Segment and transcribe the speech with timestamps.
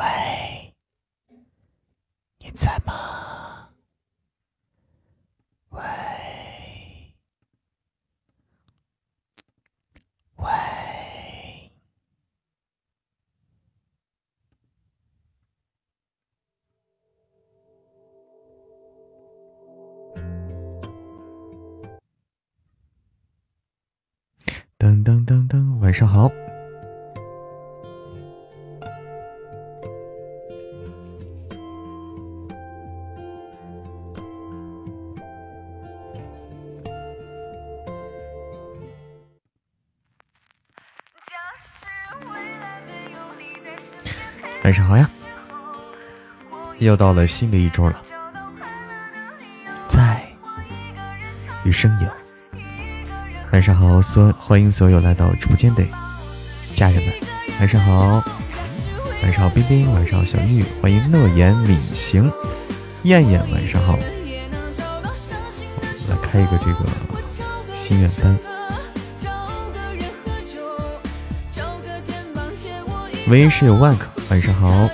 [0.00, 0.74] 喂，
[2.38, 3.68] 你在吗？
[5.68, 5.82] 喂，
[10.36, 10.46] 喂，
[24.78, 26.30] 噔噔噔噔，晚上好。
[44.70, 45.10] 晚上好呀，
[46.78, 48.00] 又到了新的一周了，
[49.88, 50.22] 在
[51.64, 52.08] 与声友。
[53.50, 55.82] 晚上好，所欢迎所有来到直播间的
[56.72, 57.12] 家人们。
[57.58, 58.22] 晚上好，
[59.24, 62.30] 晚上好，冰冰，晚上好，小玉，欢迎诺言敏行，
[63.02, 63.98] 燕燕，晚上好。
[66.08, 66.86] 来开一个这个
[67.74, 68.38] 心愿单。
[73.26, 74.09] 唯是有万可。
[74.30, 74.88] 晚上好，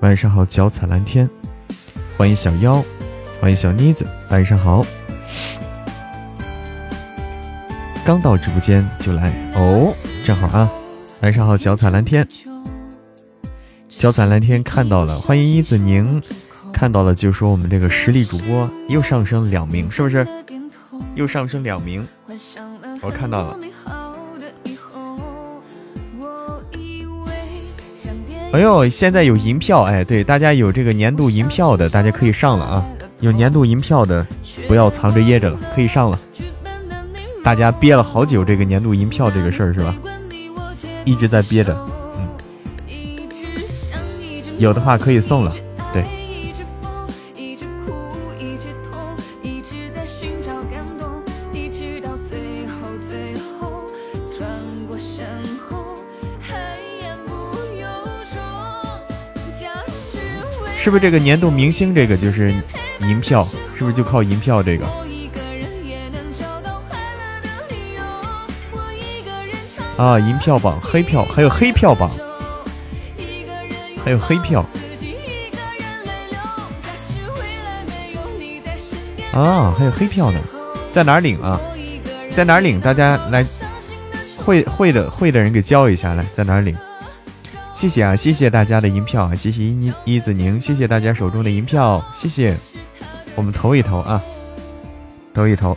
[0.00, 1.26] 晚上好，脚踩蓝天，
[2.18, 2.84] 欢迎小妖，
[3.40, 4.84] 欢迎小妮子，晚上好，
[8.04, 9.32] 刚到直播间就来。
[9.54, 9.94] 哦，
[10.26, 10.70] 正好啊，
[11.22, 12.28] 晚上好，脚踩蓝天，
[13.88, 16.22] 脚踩蓝天看到了，欢迎一子宁。
[16.76, 20.28] 看到了，就说我们这个实力主播又上升两名，是不是？
[21.14, 22.06] 又上升两名，
[23.00, 23.58] 我看到了。
[28.52, 32.84] 哎呦，现在有银票，哎，对，大家有这个年度银票的，大家可以上了啊！
[33.20, 34.26] 有年度银票的，
[34.68, 36.20] 不要藏着掖着了，可以上了。
[37.42, 39.94] 大家憋了好久这个年度银票这个事儿是吧？
[41.06, 41.74] 一直在憋着，
[42.18, 42.28] 嗯，
[44.58, 45.50] 有的话可以送了。
[60.86, 62.54] 是不是这个年度明星这个就是
[63.00, 63.44] 银票？
[63.76, 64.86] 是不是就靠银票这个？
[69.96, 72.08] 啊，银票榜、黑票，还有黑票榜，
[74.04, 74.64] 还有黑票。
[79.32, 80.38] 啊，还有黑票呢，
[80.92, 81.60] 在哪儿领啊？
[82.30, 82.80] 在哪儿领？
[82.80, 83.44] 大家来，
[84.36, 86.76] 会会的会的人给教一下，来，在哪儿领？
[87.76, 92.56] 谢谢啊，谢谢大家的银票啊，谢谢一一子宁，谢谢大家手中的银票，谢谢。
[93.34, 94.18] 我们投一投啊，
[95.34, 95.76] 投一投。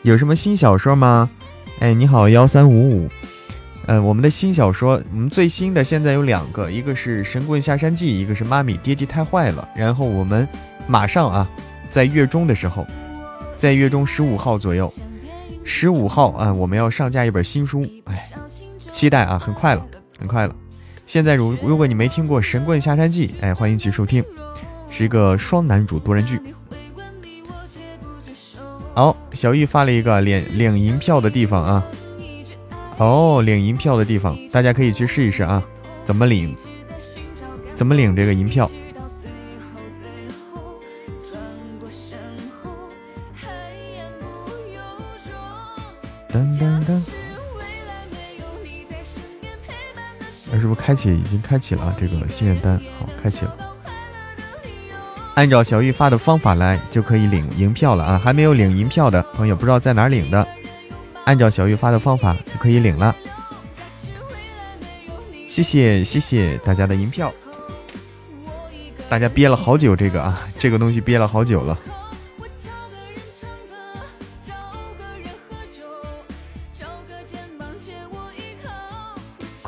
[0.00, 1.28] 有什么新小说吗？
[1.80, 3.06] 哎，你好幺三五五。
[3.84, 9.68] 嗯，我们的新小说，我们最新的现在有两个，一个是《神棍下山记》，一个是《妈咪爹地太坏了》。
[9.78, 10.48] 然后我们
[10.86, 11.46] 马上啊，
[11.90, 12.86] 在月中的时候，
[13.58, 14.90] 在月中十五号左右，
[15.64, 18.30] 十五号啊，我们要上架一本新书，哎，
[18.90, 19.86] 期待啊，很快了，
[20.18, 20.56] 很快了。
[21.10, 24.22] 现在如如果你没听过《神棍下山记》，哎，欢迎去收听，
[24.88, 26.40] 是一个双男主多人剧。
[28.94, 31.84] 好，小玉发了一个领领银票的地方啊，
[32.98, 35.60] 哦，领银票的地方，大家可以去试一试啊，
[36.04, 36.56] 怎么领？
[37.74, 38.70] 怎么领这个银票？
[46.28, 47.19] 噔噔噔。
[50.52, 52.78] 那是不是开启已经开启了这个心愿单？
[52.98, 53.56] 好，开启了。
[55.34, 58.20] 按照小玉发的方法来，就可以领银票了啊！
[58.22, 60.46] 还没有领银票的朋友，不知道在哪领的，
[61.24, 63.14] 按照小玉发的方法就可以领了。
[65.46, 67.32] 谢谢谢谢大家的银票，
[69.08, 71.78] 大家憋了好久这个啊，这个东西憋了好久了。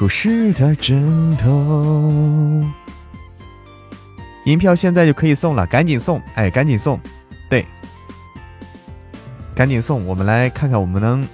[0.03, 2.61] 故事的枕头，
[4.47, 6.21] 银票现在就可以送了，赶紧送！
[6.35, 6.99] 哎，赶紧送！
[7.49, 7.65] 对，
[9.55, 10.05] 赶紧送！
[10.05, 11.25] 我们来看看，我们能，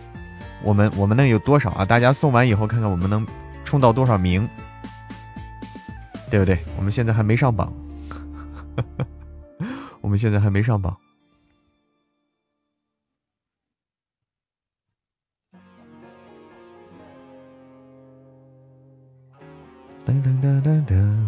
[0.62, 1.82] 我们我们能有多少啊？
[1.82, 3.26] 大家送完以后，看看我们能
[3.64, 4.46] 冲到多少名，
[6.30, 6.58] 对不对？
[6.76, 7.72] 我们现在还没上榜，
[10.02, 10.94] 我们现在还没上榜。
[20.08, 21.26] 噔噔噔噔噔，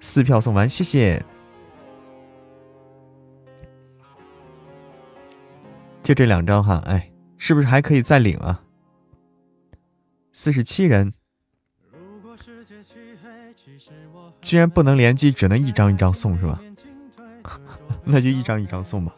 [0.00, 1.22] 四票送完，谢谢。
[6.02, 8.64] 就这两张哈，哎，是不是还可以再领啊？
[10.32, 11.12] 四十七人，
[14.40, 16.58] 居然不能联机，只能一张一张送是吧？
[18.04, 19.14] 那就一张一张送吧。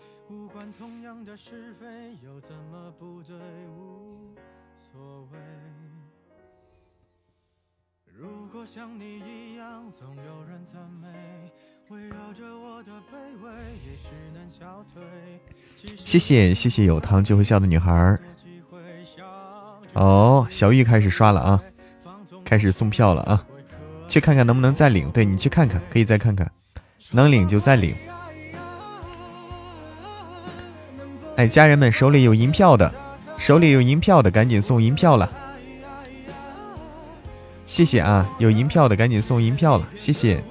[16.05, 18.19] 谢谢谢谢有糖就会笑的女孩
[19.95, 21.63] 哦，小玉开始刷了啊，
[22.45, 23.45] 开始送票了啊，
[24.09, 25.11] 去看看能不能再领。
[25.11, 26.51] 对你去看看，可以再看看，
[27.13, 27.95] 能领就再领。
[31.37, 32.93] 哎，家人们手里有银票的，
[33.37, 35.31] 手里有银票的赶紧送银票了。
[37.67, 40.43] 谢谢啊，有银票的赶紧送银票了，谢谢。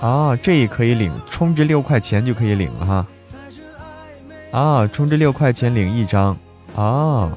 [0.00, 3.06] 啊，这也可以领，充值六块钱就可以领了哈。
[4.50, 6.36] 啊，充值六块钱领一张，
[6.74, 7.30] 啊，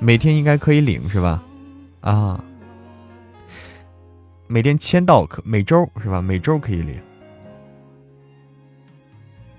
[0.00, 1.42] 每天应该可以领是吧？
[2.00, 2.42] 啊，
[4.48, 6.20] 每天签到可每周是吧？
[6.20, 7.00] 每周可以领。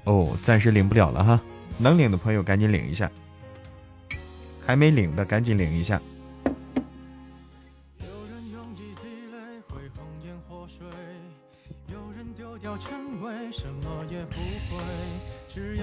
[0.04, 1.40] 哦，暂时领不了了哈，
[1.78, 3.10] 能领的朋友赶紧领一下，
[4.66, 6.02] 还没领的赶紧领一下。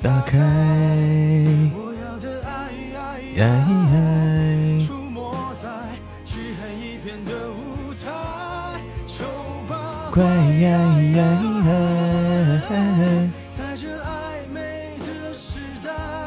[0.00, 0.38] 打开。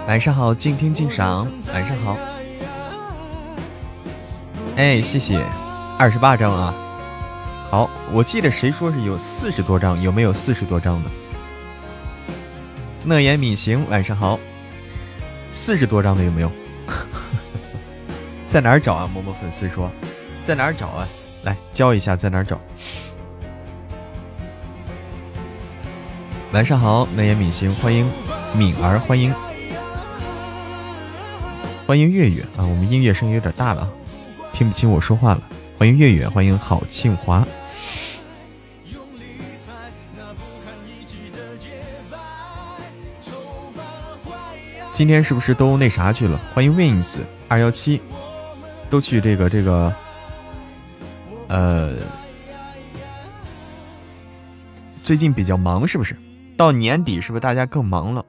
[0.08, 1.48] 晚上好，静听静赏。
[1.74, 2.18] 晚上好。
[4.76, 5.42] 哎，谢谢，
[5.98, 6.85] 二十八张啊。
[7.76, 10.02] 好，我记得谁说是有四十多张？
[10.02, 11.10] 有没有四十多张的？
[13.04, 14.40] 乐言敏行，晚上好。
[15.52, 16.50] 四十多张的有没有？
[18.48, 19.10] 在哪儿找啊？
[19.14, 19.92] 某某粉丝说，
[20.42, 21.06] 在哪儿找啊？
[21.44, 22.58] 来教一下，在哪儿找？
[26.54, 28.10] 晚上好，乐言敏行，欢迎
[28.54, 29.34] 敏儿，欢迎
[31.86, 32.64] 欢迎月月啊！
[32.64, 33.86] 我们音乐声音有点大了，
[34.54, 35.42] 听不清我说话了。
[35.78, 37.46] 欢迎月月，欢迎郝庆华。
[44.96, 46.38] 今天是不是都那啥去了？
[46.54, 47.18] 欢迎 wins
[47.50, 48.00] 二幺七，
[48.90, 49.94] 都去这个这个，
[51.50, 51.98] 呃，
[55.04, 56.16] 最近比较忙是不是？
[56.56, 58.26] 到年底是不是大家更忙了？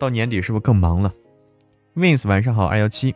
[0.00, 1.14] 到年底是不是更忙了
[1.94, 3.14] ？wins 晚上好，二幺七，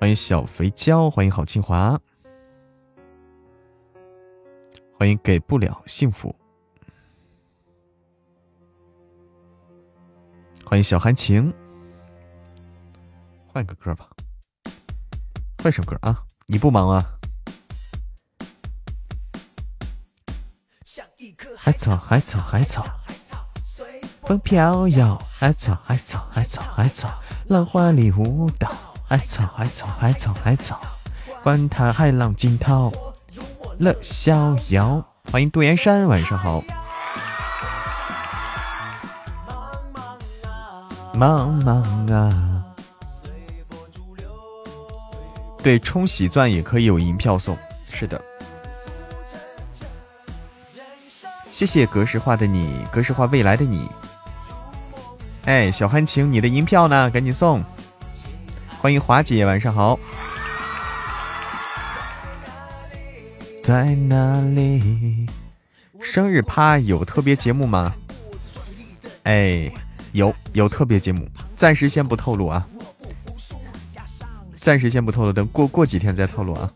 [0.00, 1.96] 欢迎小肥娇，欢迎郝清华，
[4.98, 6.34] 欢迎给不了幸福。
[10.70, 11.52] 欢迎小寒情，
[13.48, 14.06] 换个歌吧，
[15.64, 16.22] 换首歌啊！
[16.46, 17.04] 你不忙啊？
[21.56, 22.86] 海草海草海草，
[24.22, 25.20] 风飘摇。
[25.36, 28.70] 海草海草海草海草，浪花里舞蹈。
[29.04, 30.80] 海草海草海草海草，
[31.42, 32.92] 管他海浪惊涛，
[33.80, 35.04] 乐逍遥。
[35.32, 36.62] 欢迎杜岩山，晚上好。
[41.20, 42.64] 茫茫啊，
[45.62, 47.54] 对，冲喜钻也可以有银票送，
[47.92, 48.18] 是的。
[51.52, 53.86] 谢谢格式化的你，格式化未来的你。
[55.44, 57.10] 哎，小憨情，你的银票呢？
[57.10, 57.62] 赶紧送！
[58.80, 59.98] 欢迎华姐，晚上好。
[63.62, 65.26] 在哪里？
[66.00, 67.94] 生日趴有特别节目吗？
[69.24, 69.70] 哎。
[70.12, 72.66] 有有特别节目，暂时先不透露啊，
[74.56, 76.72] 暂时先不透露，等过过几天再透露啊。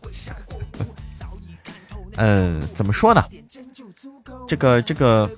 [2.17, 3.23] 嗯， 怎么说呢？
[4.47, 5.29] 这个这个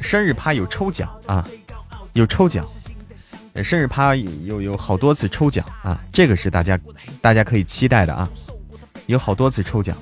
[0.00, 1.46] 生日趴有抽奖啊，
[2.12, 2.64] 有抽奖，
[3.64, 6.78] 生日趴有有好多次抽奖啊，这个是大家
[7.20, 8.28] 大家可以期待的啊，
[9.06, 9.96] 有好多次抽奖，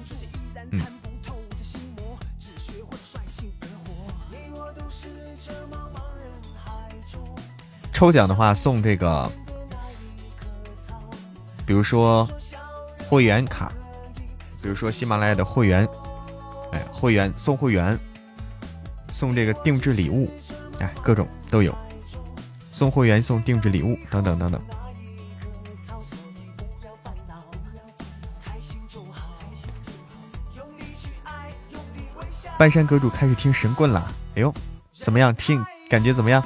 [7.98, 9.28] 抽奖的话送这个，
[11.66, 12.28] 比如说
[13.08, 13.72] 会员卡，
[14.62, 15.84] 比如说喜马拉雅的会员，
[16.70, 17.98] 哎，会员送会员，
[19.10, 20.30] 送这个定制礼物，
[20.78, 21.76] 哎，各种都有，
[22.70, 24.62] 送会员送定制礼物等等等等。
[32.56, 34.54] 半山阁主开始听神棍了，哎呦，
[35.02, 35.34] 怎么样？
[35.34, 36.40] 听感觉怎么样？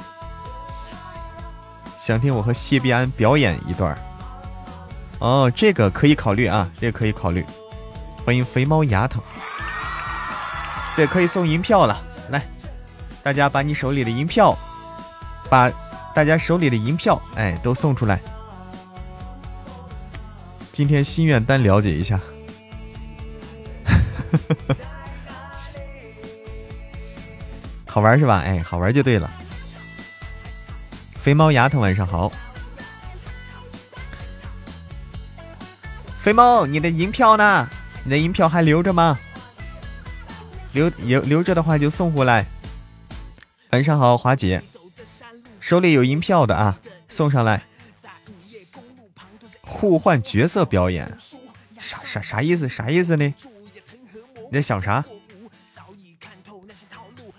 [2.05, 3.97] 想听我和谢必安表演一段
[5.19, 7.45] 哦，这个可以考虑啊，这个可以考虑。
[8.25, 9.23] 欢迎肥猫牙疼，
[10.97, 12.03] 对，可以送银票了。
[12.29, 12.45] 来，
[13.23, 14.53] 大家把你手里的银票，
[15.49, 15.71] 把
[16.13, 18.19] 大家手里的银票，哎，都送出来。
[20.73, 22.19] 今天心愿单了解一下。
[27.87, 28.43] 好玩是吧？
[28.45, 29.31] 哎，好玩就对了。
[31.23, 32.29] 肥猫牙疼，晚上好。
[36.17, 37.65] 肥猫，你的银票呢？
[38.03, 39.17] 你的银票还留着吗？
[40.73, 42.45] 留留留着的话就送回来。
[43.69, 44.61] 晚上好，华姐，
[45.61, 46.77] 手里有银票的啊，
[47.07, 47.63] 送上来。
[49.61, 51.09] 互换角色表演，
[51.79, 52.67] 啥啥啥意思？
[52.67, 53.33] 啥意思呢？
[54.51, 55.05] 你在想啥？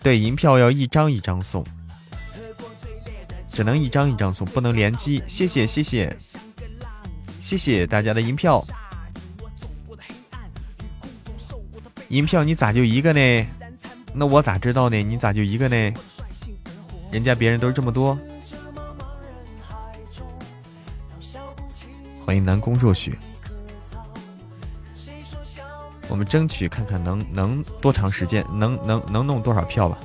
[0.02, 1.62] 对，银票要一张一张送，
[3.54, 5.22] 只能一张一张送，不能联机。
[5.28, 6.14] 谢谢谢谢
[7.40, 8.64] 谢谢大家的银票，
[12.08, 13.46] 银票你咋就一个呢？
[14.12, 15.00] 那我咋知道呢？
[15.00, 15.94] 你咋就一个呢？
[17.12, 18.18] 人家别人都是这么多。
[22.26, 23.16] 欢迎南宫若雪。
[26.08, 29.98] 我们争取看看能能多长时间，能能能弄多少票吧？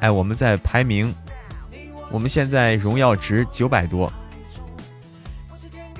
[0.00, 1.14] 哎，我们在排名，
[2.12, 4.12] 我们现在荣耀值九百多，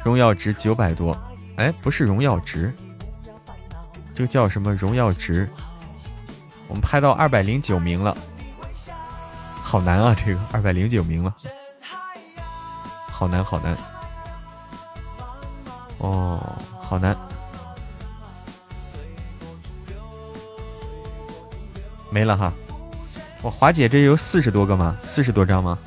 [0.05, 1.17] 荣耀值九百多。
[1.57, 2.71] 哎，不是荣耀值，
[4.15, 5.49] 这个叫什么荣耀值？
[6.69, 8.15] 我们拍到二百零九名了，
[9.63, 10.15] 好难啊！
[10.15, 11.35] 这个二百零九名了，
[13.11, 13.75] 好难好难。
[15.97, 16.39] 哦，
[16.79, 17.17] 好难。
[22.11, 22.53] 没了哈，
[23.41, 24.95] 我华姐这有四十多个吗？
[25.03, 25.79] 四十多张吗？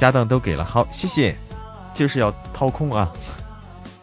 [0.00, 1.36] 家当都给了，好，谢谢，
[1.92, 3.12] 就是要掏空啊，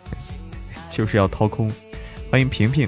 [0.91, 1.71] 就是要掏空。
[2.29, 2.87] 欢迎平平，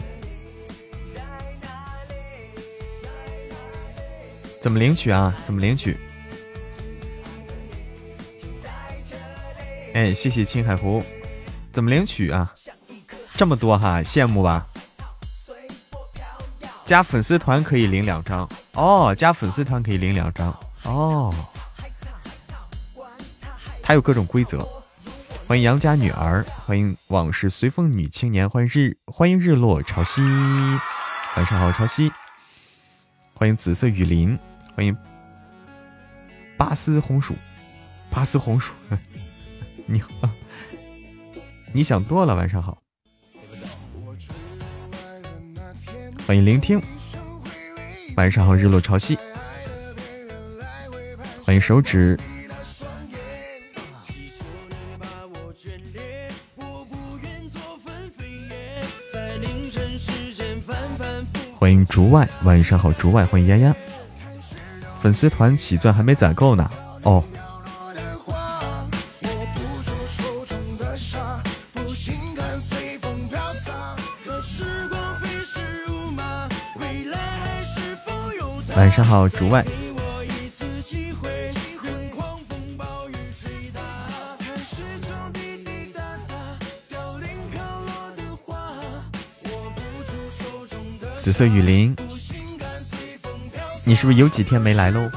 [4.62, 5.36] 怎么领取啊？
[5.44, 5.98] 怎么领取？
[9.96, 11.02] 哎，谢谢青海湖，
[11.74, 12.54] 怎么领取啊？
[13.36, 14.68] 这么多哈，羡慕吧？
[16.86, 21.34] 加粉丝团可以领两张哦，加粉丝团可以领两张哦。
[23.90, 24.60] 还有各种规则。
[25.48, 30.22] 欢迎杨家女儿，欢迎往事随风女青年，欢迎日欢迎日落潮汐，
[31.36, 32.12] 晚上好潮汐。
[33.34, 34.38] 欢迎紫色雨林，
[34.76, 34.96] 欢迎
[36.56, 37.34] 巴斯红薯，
[38.12, 38.76] 巴斯红薯，
[39.90, 40.12] 你好，
[41.74, 42.80] 你想多了，晚上好。
[46.28, 46.80] 欢迎聆听，
[48.16, 49.18] 晚上好，日落潮汐。
[51.44, 52.16] 欢迎手指，
[61.60, 63.76] 欢迎竹外，晚上好，竹外，欢迎丫丫。
[65.02, 66.72] 粉丝团喜钻还没攒够呢，
[67.04, 67.22] 哦。
[78.78, 79.66] 晚上好，竹外。
[91.30, 91.96] 紫色雨林，
[93.84, 95.12] 你是不是有几天没来喽？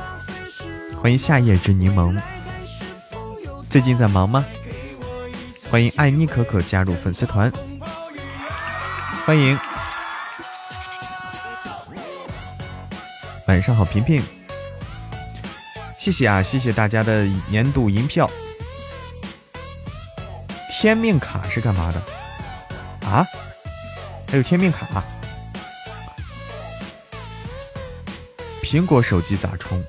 [1.01, 2.21] 欢迎夏夜之柠檬，
[3.71, 4.45] 最近在忙吗？
[5.71, 7.51] 欢迎爱妮可可加入粉丝团，
[9.25, 9.59] 欢迎。
[13.47, 14.23] 晚上好，平平，
[15.97, 18.31] 谢谢啊，谢谢大家的年度银票。
[20.71, 23.09] 天命卡是干嘛的？
[23.09, 23.27] 啊？
[24.29, 25.03] 还有天命卡？
[28.73, 29.85] 苹果手机咋充？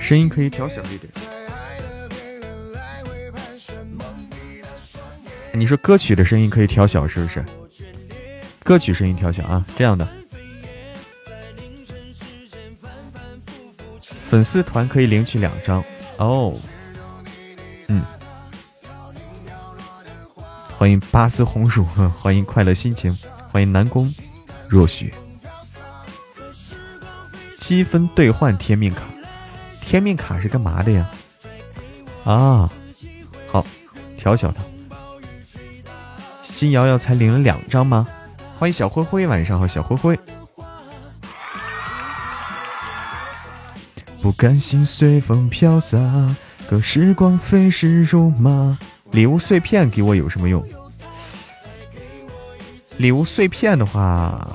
[0.00, 1.12] 声音可以调小一点。
[5.52, 7.44] 你说歌曲的声音可以调小是不是？
[8.64, 10.08] 歌曲声音调小啊，这样的。
[14.28, 15.84] 粉丝团可以领取两张
[16.16, 16.52] 哦。
[20.80, 21.84] 欢迎巴斯红薯，
[22.18, 23.14] 欢迎快乐心情，
[23.52, 24.10] 欢迎南宫
[24.66, 25.12] 若雪。
[27.58, 29.02] 积分兑换天命卡，
[29.82, 31.10] 天命卡是干嘛的呀？
[32.24, 32.70] 啊，
[33.46, 33.66] 好，
[34.16, 34.62] 调小它。
[36.42, 38.08] 新瑶瑶才领了两张吗？
[38.58, 40.18] 欢迎小灰灰，晚上好，小灰灰。
[44.22, 45.98] 不甘心随风飘洒，
[46.70, 48.78] 可时光飞逝如马。
[49.12, 50.64] 礼物碎片给我有什么用？
[52.96, 54.46] 礼物碎片的话，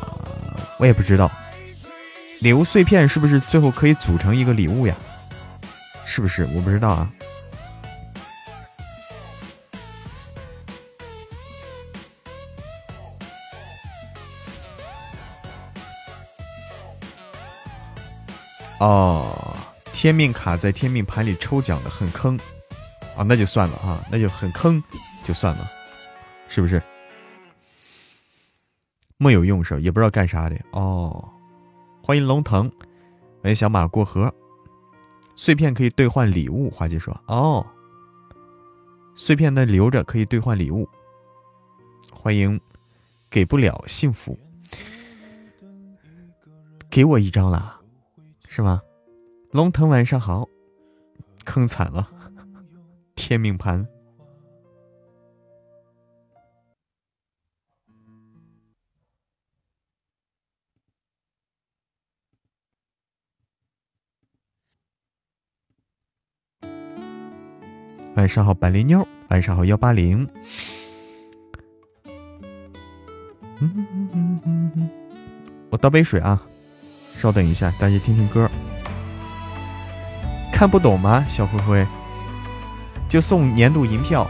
[0.79, 1.29] 我也不知道。
[2.39, 4.95] 礼物碎片是不是最后可以组成一个礼物呀？
[6.05, 6.47] 是不是？
[6.55, 7.11] 我不知道啊。
[18.79, 19.55] 哦，
[19.91, 22.37] 天命卡在天命盘里抽奖的很坑
[23.15, 24.81] 啊，那就算了啊，那就很坑，
[25.23, 25.65] 就算了，
[26.47, 26.81] 是不是？
[29.17, 29.81] 没有用是？
[29.81, 31.27] 也不知道干啥的哦。
[32.03, 32.69] 欢迎龙腾，
[33.41, 34.33] 欢迎小马过河。
[35.35, 37.65] 碎片可以兑换礼物，花姐说哦，
[39.15, 40.87] 碎片那留着可以兑换礼物。
[42.13, 42.59] 欢迎
[43.29, 44.37] 给不了幸福，
[46.89, 47.79] 给我一张啦。
[48.47, 48.81] 是吗？
[49.51, 50.47] 龙腾晚上好，
[51.43, 52.09] 坑惨了，
[53.15, 53.87] 天命盘。
[68.15, 69.05] 晚上好，百灵妞。
[69.29, 70.27] 晚上好，幺八零。
[75.69, 76.41] 我倒杯水啊。
[77.13, 78.49] 稍等一下，大家听听歌。
[80.53, 81.87] 看不懂吗，小灰灰？
[83.07, 84.27] 就送年度银票。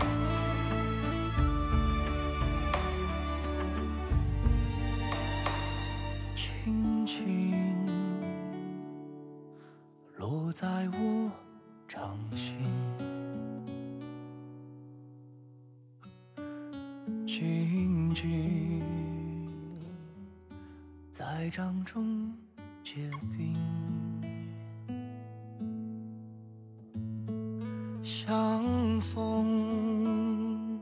[28.27, 30.79] 相逢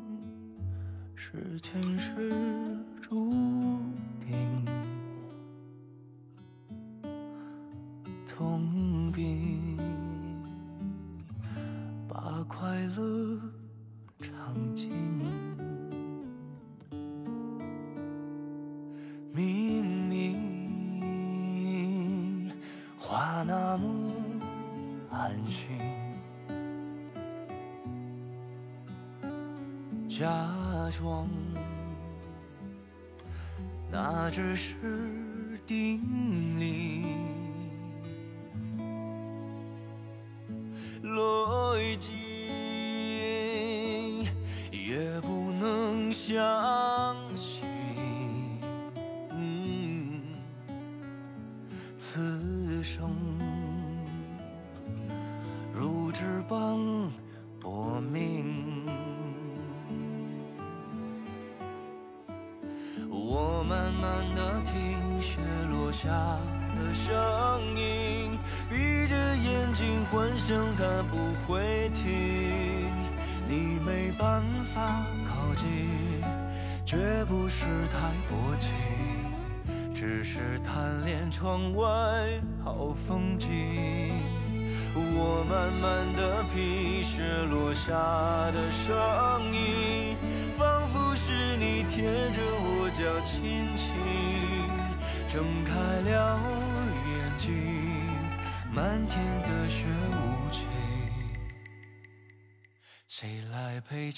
[1.14, 2.14] 是前世
[3.02, 3.34] 注
[30.20, 30.28] 假
[30.92, 31.28] 装
[33.92, 34.76] 那只是
[35.66, 36.93] 定理，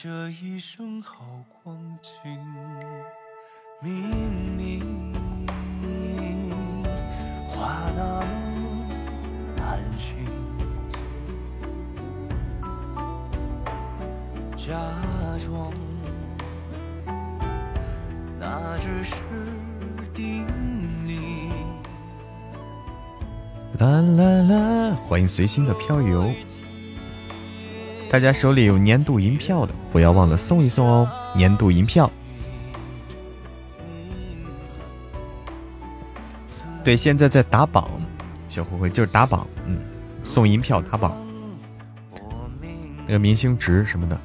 [0.05, 1.25] 这一生好
[1.63, 2.39] 光景？
[3.81, 5.11] 明明
[7.47, 8.85] 话那么
[9.63, 10.27] 安心。
[14.55, 14.75] 假
[15.39, 15.73] 装
[18.39, 19.15] 那只是
[20.13, 20.45] 定
[21.07, 21.49] 理。
[23.79, 24.95] 啦啦啦！
[25.07, 26.31] 欢迎随心的飘游。
[28.15, 31.05] 大家手里有年度银票的，不要忘了送一送哦。
[31.35, 32.09] 年度银票。
[36.81, 37.89] 对，现在在打榜，
[38.47, 39.79] 小灰灰就是打榜，嗯，
[40.23, 41.13] 送银票打榜，
[43.05, 44.17] 那个明星值什么的。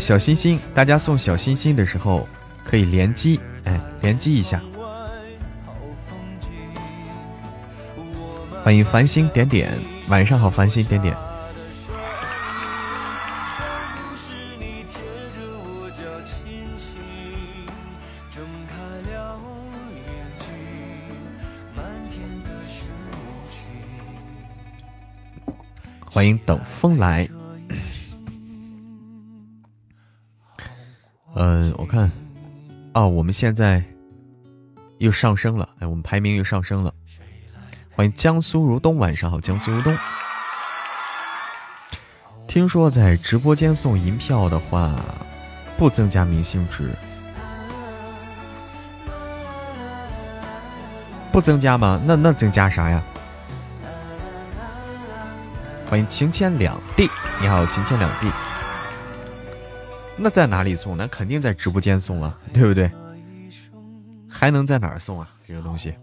[0.00, 2.26] 小心心，大家送小心心的时候
[2.64, 4.60] 可以连击，哎，连击一下。
[8.64, 11.14] 欢迎繁星点点，晚上好，繁星点点。
[26.12, 27.28] 欢迎等风来。
[31.42, 32.12] 嗯，我看，
[32.92, 33.82] 哦，我们现在
[34.98, 36.92] 又上升了，哎，我们排名又上升了。
[37.96, 39.96] 欢迎江苏如东，晚上好，江苏如东。
[42.46, 44.94] 听说在直播间送银票的话，
[45.78, 46.90] 不增加明星值，
[51.32, 51.98] 不增加吗？
[52.04, 53.02] 那那增加啥呀？
[55.88, 57.08] 欢迎情牵两地，
[57.40, 58.30] 你好，情牵两地。
[60.22, 60.96] 那在哪里送？
[60.96, 62.90] 那肯定在直播间送啊，对不对？
[64.28, 65.28] 还能在哪儿送啊？
[65.48, 65.94] 这个东西。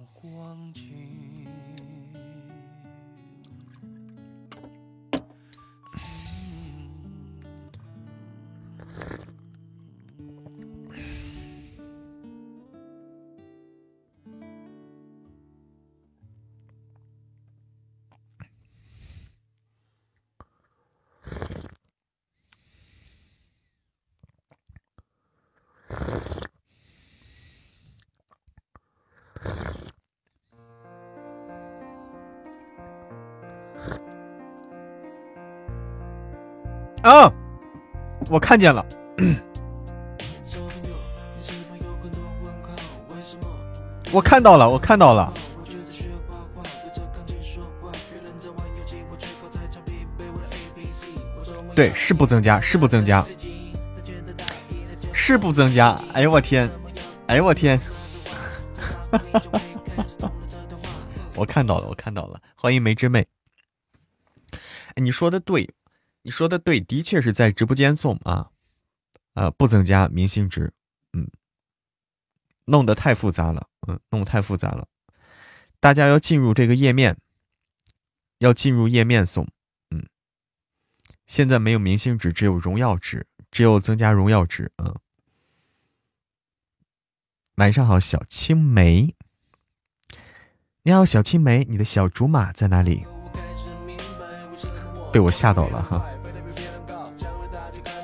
[38.29, 38.85] 我看见了，
[44.11, 45.33] 我看到了，我看到了。
[51.75, 53.25] 对，是不增加，是不增加，
[55.13, 55.99] 是不增加。
[56.13, 56.69] 哎呦我天，
[57.27, 57.79] 哎呦我天，
[61.35, 62.41] 我看到了，我看到了。
[62.55, 63.25] 欢迎梅之妹。
[64.95, 65.69] 你说的对。
[66.23, 68.51] 你说的对，的确是在直播间送啊，
[69.34, 70.73] 啊，不增加明星值，
[71.13, 71.30] 嗯，
[72.65, 74.88] 弄得太复杂了，嗯，弄太复杂了，
[75.80, 77.17] 大家要进入这个页面，
[78.39, 79.47] 要进入页面送，
[79.91, 80.06] 嗯，
[81.25, 84.93] 现在没有明星值，只有荣耀值，只有增加荣耀值，嗯。
[87.56, 89.15] 晚上好，小青梅，
[90.84, 93.08] 你好，小青梅，你的小竹马在哪里？
[95.12, 96.06] 被我吓到了哈。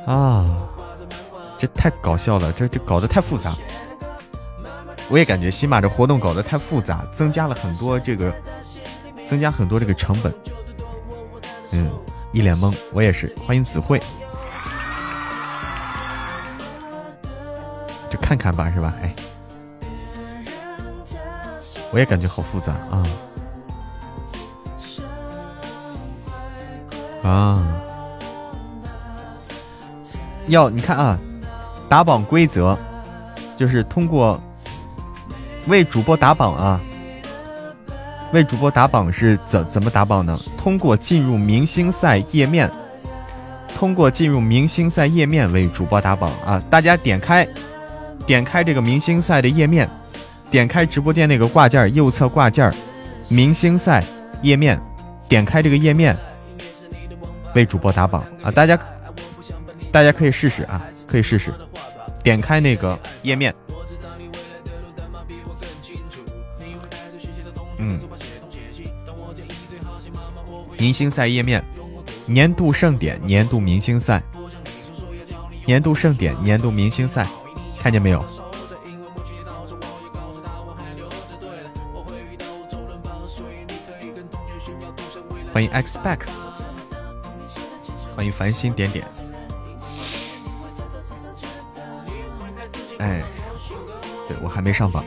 [0.05, 0.45] 啊，
[1.57, 3.55] 这太搞笑了，这这搞得太复杂。
[5.09, 8.33] 我也感觉新马这活动搞得太复杂，增加了很多这个，
[9.27, 10.33] 增加很多这个成本。
[11.71, 11.91] 嗯，
[12.31, 13.33] 一脸懵，我也是。
[13.45, 14.01] 欢迎子慧，
[18.09, 18.93] 就看看吧，是吧？
[19.01, 19.13] 哎，
[21.91, 23.03] 我也感觉好复杂啊。
[27.23, 27.63] 啊。
[30.47, 31.17] 要你看啊，
[31.87, 32.77] 打榜规则
[33.57, 34.39] 就是通过
[35.67, 36.81] 为主播打榜啊，
[38.33, 40.37] 为主播打榜是怎怎么打榜呢？
[40.57, 42.69] 通过进入明星赛页面，
[43.73, 46.61] 通过进入明星赛页面为主播打榜啊！
[46.69, 47.47] 大家点开
[48.25, 49.89] 点开这个明星赛的页面，
[50.51, 52.69] 点开直播间那个挂件右侧挂件
[53.29, 54.03] 明星赛
[54.41, 54.77] 页面，
[55.29, 56.17] 点开这个页面
[57.55, 58.51] 为主播打榜啊！
[58.51, 58.79] 大家。
[59.91, 61.53] 大家可以试试啊，可以试试，
[62.23, 63.53] 点开那个页面，
[67.77, 67.99] 嗯，
[70.79, 71.63] 明星赛页面，
[72.25, 74.19] 年度盛典，年度明星赛，
[75.67, 77.27] 年度盛典，年度明星赛，
[77.79, 78.25] 看见没有？
[85.53, 86.21] 欢迎 X Back，
[88.15, 89.05] 欢迎繁星点点。
[92.99, 93.23] 哎，
[94.27, 95.03] 对我还没上榜。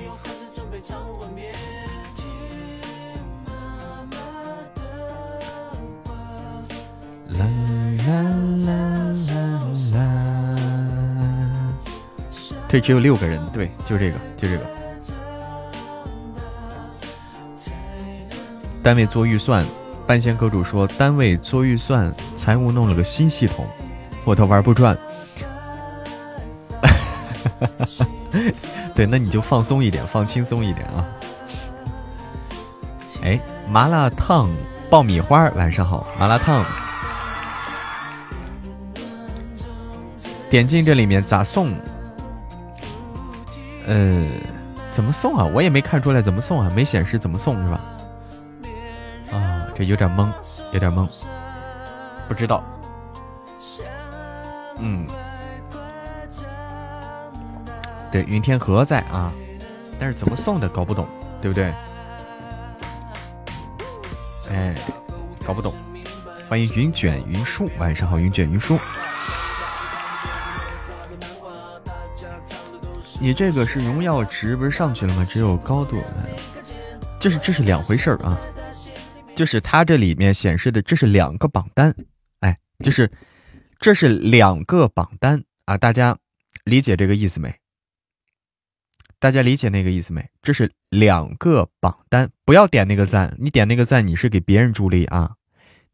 [7.29, 7.47] 啦
[8.07, 8.13] 啦
[8.67, 8.75] 啦
[9.29, 9.35] 啦
[9.93, 9.99] 啦。
[12.69, 14.65] 这只有六个人，对，就这个，就这个。
[18.83, 19.65] 单位做预算，
[20.07, 22.13] 半仙阁主说单位做预算，
[22.47, 23.67] 财务弄了个新系统，
[24.25, 24.97] 我都玩不转。
[28.95, 31.05] 对，那你就放松一点，放轻松一点啊。
[33.25, 34.49] 哎，麻辣烫
[34.89, 36.65] 爆米花，晚上好，麻辣烫。
[40.49, 41.73] 点进这里面咋送？
[43.89, 44.25] 呃，
[44.93, 45.45] 怎么送啊？
[45.53, 47.81] 我也没看出来怎么送啊，没显示怎么送是吧？
[49.33, 50.31] 啊，这有点懵，
[50.71, 51.09] 有点懵，
[52.29, 52.65] 不知道。
[54.79, 55.07] 嗯，
[58.11, 59.33] 对，云天河在啊，
[59.99, 61.07] 但是怎么送的搞不懂，
[61.41, 61.73] 对不对？
[64.51, 64.75] 哎，
[65.47, 65.73] 搞不懂。
[66.49, 68.79] 欢迎云卷云舒，晚上好，云卷云舒。
[73.19, 75.27] 你这个是荣耀值不是上去了吗？
[75.29, 76.03] 只有高度，
[77.19, 78.39] 这是这是两回事儿啊。
[79.35, 81.95] 就是它这里面显示的这是两个榜单，
[82.79, 83.11] 就是
[83.79, 85.77] 这是两个榜单啊。
[85.79, 86.19] 大家
[86.65, 87.55] 理解这个意思没？
[89.19, 90.31] 大家理解那个意思没？
[90.43, 95.37] 这是两个榜单，不要点那个赞，你点那个赞你是给别人助力啊！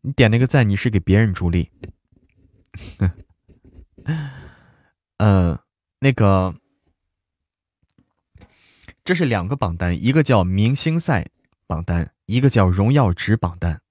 [0.01, 1.71] 你点那个赞你是给别人助力。
[5.19, 5.59] 嗯，
[6.01, 6.55] 那个。
[9.05, 11.27] 这是两个榜单，一个叫明星赛
[11.67, 13.83] 榜单，一个叫荣耀值榜单。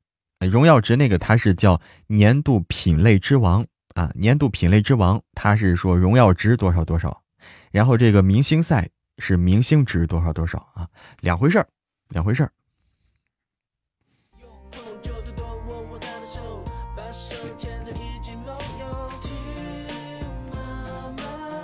[0.47, 7.21] 荣耀值那个它是叫年度品类之王啊，年度品类之王，它是说荣耀值多少多少。
[7.71, 10.88] 然后这个明星赛是明星值多少多少啊，
[11.19, 11.67] 两回事儿，
[12.10, 12.51] 两回事儿。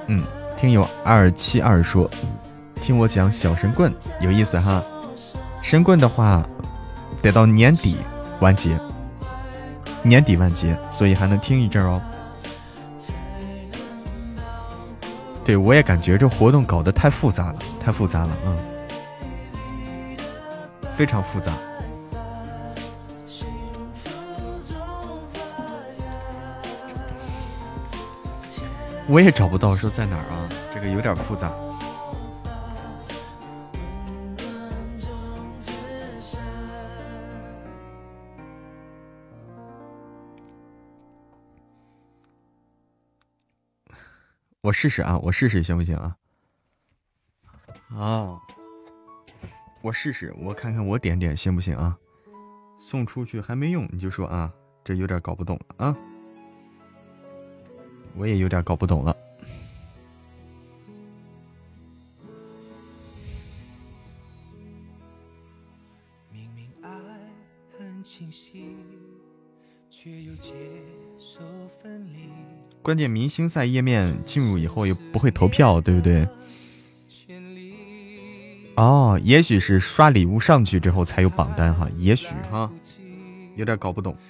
[0.08, 0.24] 嗯，
[0.58, 2.10] 听友二七二说。
[2.80, 4.82] 听我讲小神棍有意思哈，
[5.62, 6.48] 神棍的话
[7.22, 7.98] 得到年底
[8.40, 8.80] 完结，
[10.04, 12.02] 年底完结，所以还能听一阵哦。
[15.44, 18.58] 对我也感觉这活动搞得太复杂了，太复杂了，嗯，
[20.96, 21.54] 非常复杂。
[29.10, 31.50] 我也找不到说在哪儿啊，这个有点复杂。
[44.68, 46.18] 我试试啊，我试试行不行啊？
[47.88, 48.42] 啊，
[49.82, 51.98] 我试试，我看看我点点行不行啊？
[52.78, 54.54] 送出去还没用，你就说啊，
[54.84, 55.98] 这有点搞不懂了啊。
[58.18, 59.16] 我也有点搞不懂了。
[66.30, 66.90] 明明爱
[67.80, 68.76] 很清晰，
[69.90, 70.52] 却又接
[71.18, 71.40] 受
[71.82, 72.27] 分离。
[72.82, 76.28] 关键明星赛页面进入以后也不会投票，对不对？
[78.76, 82.72] 哦，也许是刷礼物上去之后才有榜单哈，也许哈，
[83.56, 84.16] 有点搞不懂。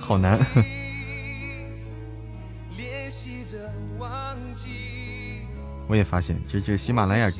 [0.00, 0.40] 好难。
[5.88, 7.30] 我也发现，这这喜马拉雅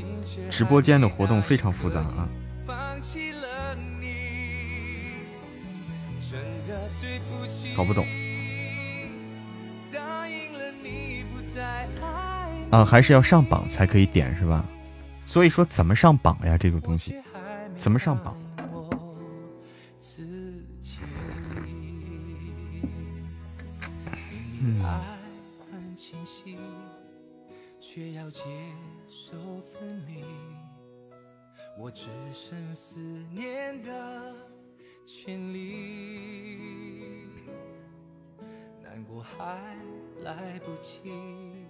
[0.51, 2.29] 直播间的活动非常复杂啊。
[7.77, 8.07] 搞不懂。
[12.71, 14.65] 啊，还是要上榜才可以点是吧？
[15.25, 16.57] 所以说怎么上榜呀？
[16.59, 17.17] 这个东西
[17.77, 18.37] 怎么上榜？
[28.27, 28.43] 要接
[29.09, 30.25] 受分离，
[31.79, 32.99] 我只剩思
[33.31, 34.35] 念的
[35.05, 37.29] 权利。
[38.83, 39.77] 难过还
[40.25, 41.69] 来不及，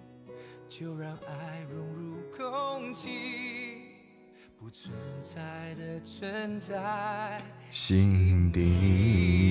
[0.66, 3.90] 就让爱融入空气，
[4.58, 7.38] 不存在的存在
[7.70, 9.45] 心底。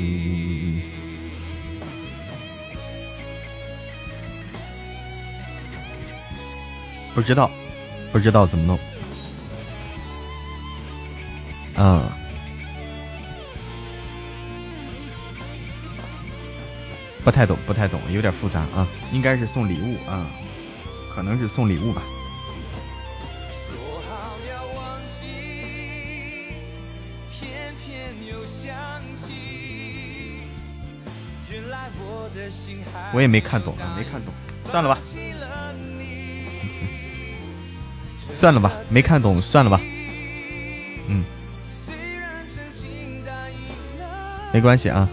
[7.16, 7.50] 不知道，
[8.12, 8.78] 不知道怎么弄。
[11.76, 12.04] 啊，
[17.24, 18.86] 不太懂，不太懂，有点复杂啊。
[19.14, 20.28] 应该是送礼物啊，
[21.14, 22.04] 可能是送礼物吧。
[33.14, 34.34] 我也没看懂啊，没看懂，
[34.66, 35.00] 算了吧。
[38.36, 39.80] 算了吧，没看懂，算了吧，
[41.08, 41.24] 嗯，
[44.54, 45.10] 没关系啊，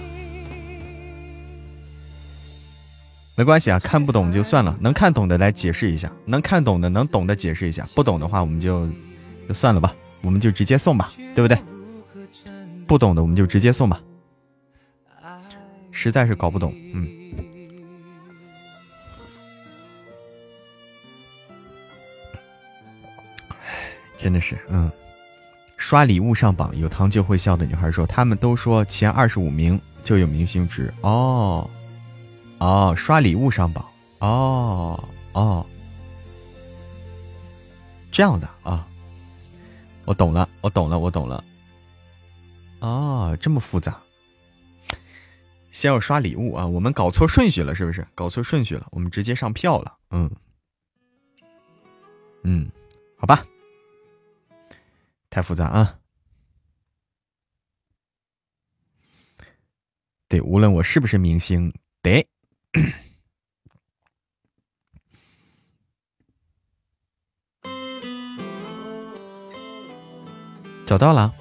[3.37, 8.87] 没关系啊，看不懂就算了，能看懂的来解释一下，能看懂的能懂的解释一下，不懂的话我们就
[9.49, 11.57] 就算了吧，我们就直接送吧，对不对？
[12.87, 14.01] 不懂的我们就直接送吧，
[15.93, 17.09] 实在是搞不懂，嗯。
[24.23, 24.89] 真的是，嗯，
[25.77, 30.95] 刷礼物上榜，有糖就会笑的女孩说，他们都说前二十五名就有明星值。
[31.01, 31.69] 哦，
[32.59, 33.85] 哦，刷礼物上榜，
[34.21, 35.67] 哦哦，
[38.13, 38.87] 这样的啊，
[40.05, 41.43] 我懂了，我懂了，我懂了，
[42.79, 44.01] 哦，这么复杂，
[45.73, 48.07] 先要刷礼物啊，我们搞错顺序了，是不是？
[48.15, 50.31] 搞错顺序了，我们直接上票了，嗯，
[52.45, 52.71] 嗯，
[53.19, 53.45] 好吧。
[55.33, 55.99] 太复杂啊！
[60.29, 62.29] 对，无论我是不是明星，得
[70.87, 71.35] 找到了。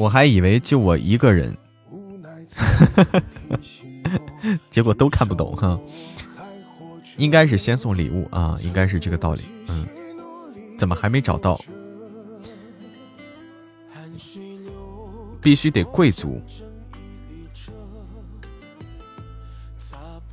[0.00, 1.54] 我还以为就我一个人，
[4.70, 5.78] 结果都看不懂哈。
[7.18, 9.42] 应该是先送礼物啊，应该是这个道理。
[9.68, 9.86] 嗯，
[10.78, 11.60] 怎么还没找到？
[15.42, 16.40] 必须得贵族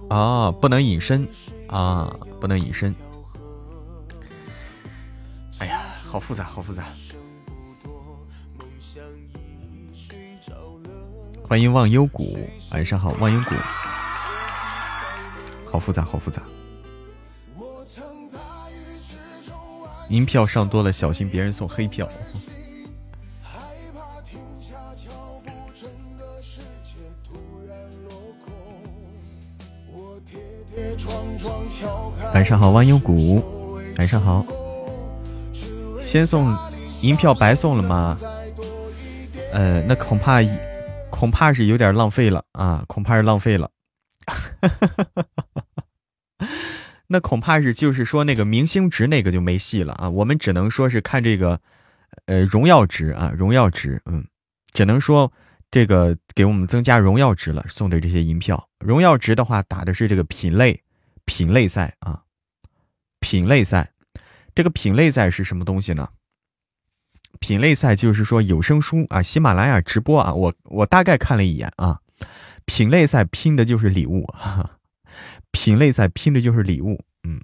[0.08, 1.28] 啊，不能隐身
[1.68, 2.96] 啊，不能隐身。
[5.60, 6.86] 哎呀，好复杂，好复杂。
[11.48, 12.38] 欢迎忘忧谷，
[12.72, 13.56] 晚上好，忘忧谷，
[15.72, 16.42] 好复杂，好复杂。
[20.10, 22.06] 银票上多了，小心别人送黑票。
[32.34, 33.42] 晚上好，忘忧谷，
[33.98, 34.46] 晚上好。
[35.98, 36.54] 先送
[37.02, 38.18] 银票，白送了吗？
[39.54, 40.42] 呃，那恐怕。
[41.18, 42.86] 恐怕是有点浪费了啊！
[42.88, 43.72] 恐怕是浪费了，
[47.10, 50.12] 那恐怕是就是说那个明星值那个就没戏了啊！
[50.12, 51.60] 我们只能说是看这个，
[52.28, 54.28] 呃，荣耀值啊，荣耀值，嗯，
[54.74, 55.34] 只能说
[55.72, 60.84] 这个给我们增加荣耀值了，送的这些银票，荣耀值的话打的是这个品类
[61.26, 62.22] 品类赛啊，
[63.20, 63.92] 品类赛，
[64.54, 66.10] 这个品类赛是什么东西呢？
[67.40, 72.00] 品类赛就是说有声书啊，喜马拉雅直播啊，我我大概看了一眼啊，
[72.66, 74.28] 品类赛拼的就是礼物，
[75.52, 77.40] 品类赛拼的就是礼物，嗯，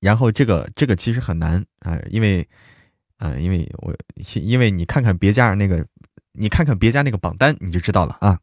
[0.00, 2.46] 然后这个这个其实很难啊，因为
[3.18, 3.94] 啊，因为我
[4.34, 5.84] 因为你看看别家那个，
[6.32, 8.38] 你看看别家那个榜单你就知道了啊，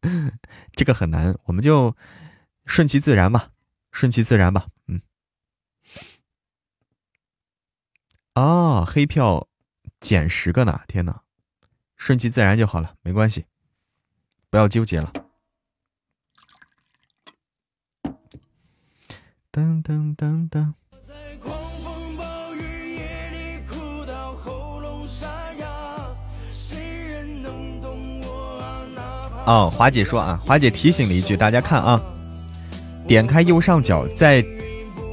[0.76, 1.96] 这个很难，我们就
[2.66, 3.50] 顺其自然吧，
[3.92, 4.66] 顺其自然吧。
[8.40, 9.46] 哦，黑票
[10.00, 10.80] 减十个呢！
[10.88, 11.20] 天哪，
[11.98, 13.44] 顺其自然就好了，没关系，
[14.48, 15.12] 不要纠结了。
[19.52, 20.72] 噔噔噔噔。
[29.44, 32.00] 哦，华姐说啊，华姐提醒了一句，大家看啊，
[33.06, 34.42] 点开右上角，再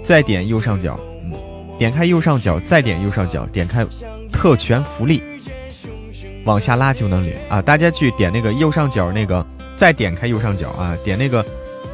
[0.02, 0.98] 再点右上角。
[1.78, 3.86] 点开右上角，再点右上角，点开
[4.32, 5.22] 特权福利，
[6.44, 7.62] 往下拉就能领啊！
[7.62, 11.46] 大家去点那个右上角那个，再点开右上角啊，点那个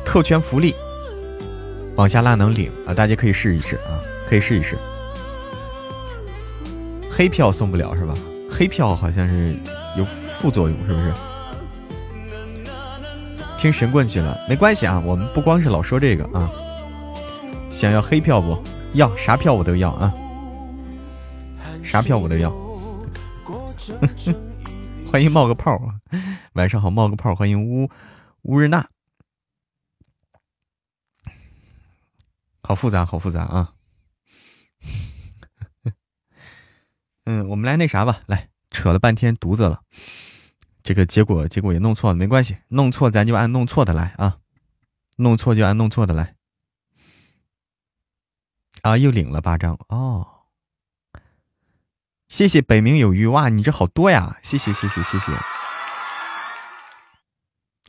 [0.05, 0.73] 特权福利，
[1.95, 2.93] 往下拉能领啊！
[2.93, 4.77] 大家可以试一试啊，可以试一试。
[7.11, 8.13] 黑票送不了是吧？
[8.49, 9.53] 黑票好像是
[9.97, 10.05] 有
[10.39, 11.11] 副作用，是不是？
[13.57, 16.49] 听神棍去了，没关系啊，我们不光是老说这个啊。
[17.69, 18.57] 想要黑票不？
[18.93, 20.13] 要啥票我都要啊，
[21.83, 22.53] 啥票我都要。
[25.11, 25.81] 欢迎冒个泡，
[26.53, 27.89] 晚上好，冒个泡，欢迎乌
[28.43, 28.87] 乌日娜，
[32.61, 33.73] 好复杂，好复杂啊。
[37.25, 39.81] 嗯，我们来那啥吧，来扯了半天犊子了，
[40.83, 44.37] 这个结果结果也弄错了，没关系，弄错咱就按弄错的来啊，
[45.17, 46.35] 弄错就按弄错的来。
[48.83, 50.27] 啊，又领了八张哦，
[52.27, 55.31] 谢谢北冥有鱼哇，你这好多呀，谢谢谢谢谢谢。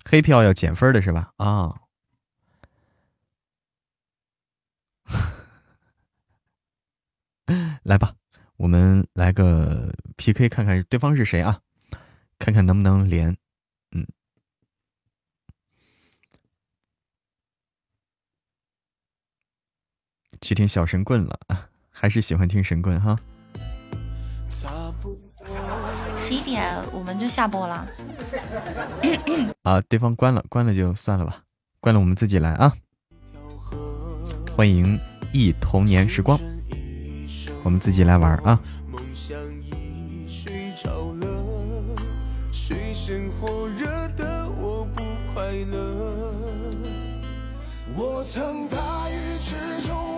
[0.05, 1.33] 黑票要减分的是吧？
[1.37, 1.81] 啊，
[7.83, 8.15] 来吧，
[8.57, 11.59] 我们来个 PK，看看对方是谁啊？
[12.39, 13.37] 看看能不能连。
[20.45, 21.39] 去听小神棍了，
[21.91, 23.19] 还是喜欢听神棍哈？
[26.19, 27.87] 十一点我们就下播了。
[29.63, 31.39] 啊，对方关了，关了就算了吧，
[31.81, 32.75] 关了我们自己来啊！
[34.55, 35.01] 欢迎
[35.33, 36.39] 忆童年时光，
[37.63, 38.61] 我们自己来玩啊！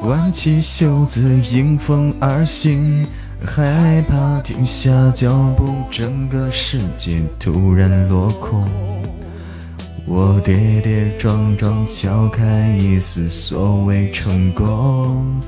[0.07, 3.05] 挽起袖子迎风而行。
[3.45, 8.67] 害怕停下脚步，整个世界突然落空。
[10.07, 15.41] 我跌跌撞撞敲开一丝所谓成功，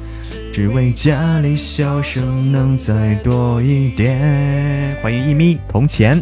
[0.53, 4.97] 只为家里笑声能再多一点。
[5.01, 6.21] 欢迎一米铜钱。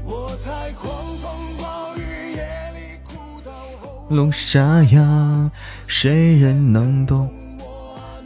[4.10, 5.50] 龙沙哑，
[5.86, 7.28] 谁人能懂？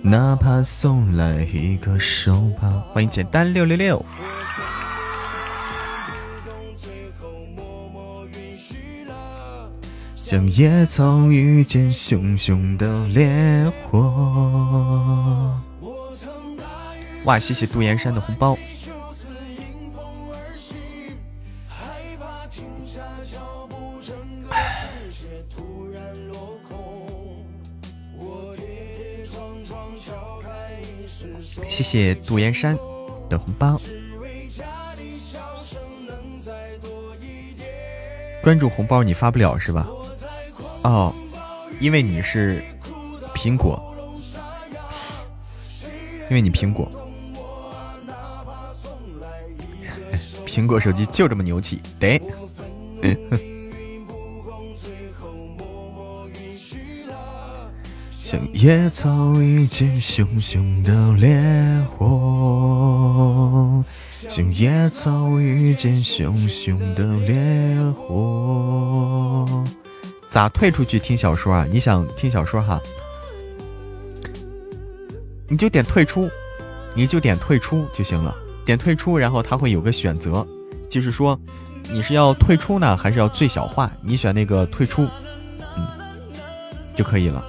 [0.02, 2.68] 哪怕送来一个手帕。
[2.92, 4.04] 欢迎简单六六六。
[10.16, 15.52] 像野草遇见熊熊的烈火。
[17.24, 18.56] 哇，谢谢杜岩山的红包。
[31.80, 32.76] 谢谢杜岩山
[33.30, 33.80] 的红包，
[38.42, 39.88] 关注红包你发不了是吧？
[40.82, 41.10] 哦，
[41.80, 42.62] 因为你是
[43.34, 43.82] 苹果，
[46.28, 46.86] 因为你苹果，
[50.44, 52.20] 苹果手机就这么牛气，得。
[58.30, 61.36] 像野草遇见熊熊的烈
[61.88, 63.84] 火，
[64.28, 69.44] 像野草遇见熊熊的烈火。
[70.30, 71.66] 咋退出去听小说啊？
[71.72, 72.80] 你想听小说哈？
[75.48, 76.30] 你就点退出，
[76.94, 78.32] 你就点退出就行了。
[78.64, 80.46] 点退出，然后它会有个选择，
[80.88, 81.36] 就是说
[81.90, 83.90] 你是要退出呢，还是要最小化？
[84.00, 85.02] 你选那个退出，
[85.76, 85.84] 嗯，
[86.94, 87.44] 就可以了。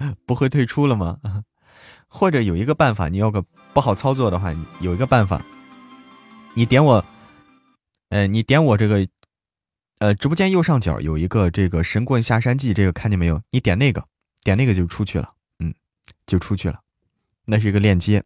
[0.26, 1.18] 不会退出了吗？
[2.08, 5.40] 或者有一个办法，你要个不好操作的话，有一个办法，
[6.54, 7.04] 你点我，
[8.08, 9.06] 呃，你点我这个，
[10.00, 13.40] 呃，直播间右上角有一个这个神棍下山记，这个看见没有？
[13.50, 14.04] 你点那个，
[14.42, 15.72] 点那个就出去了，嗯，
[16.26, 16.80] 就出去了，
[17.44, 18.24] 那是一个链接。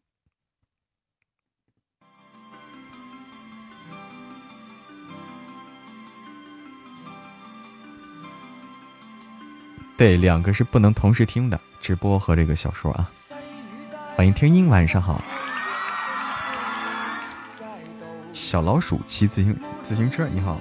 [9.96, 11.58] 对，两个是不能同时听的。
[11.80, 13.10] 直播和这个小说啊，
[14.16, 15.22] 欢迎听音，晚上好。
[18.32, 20.58] 小老鼠骑自行自行车，你好。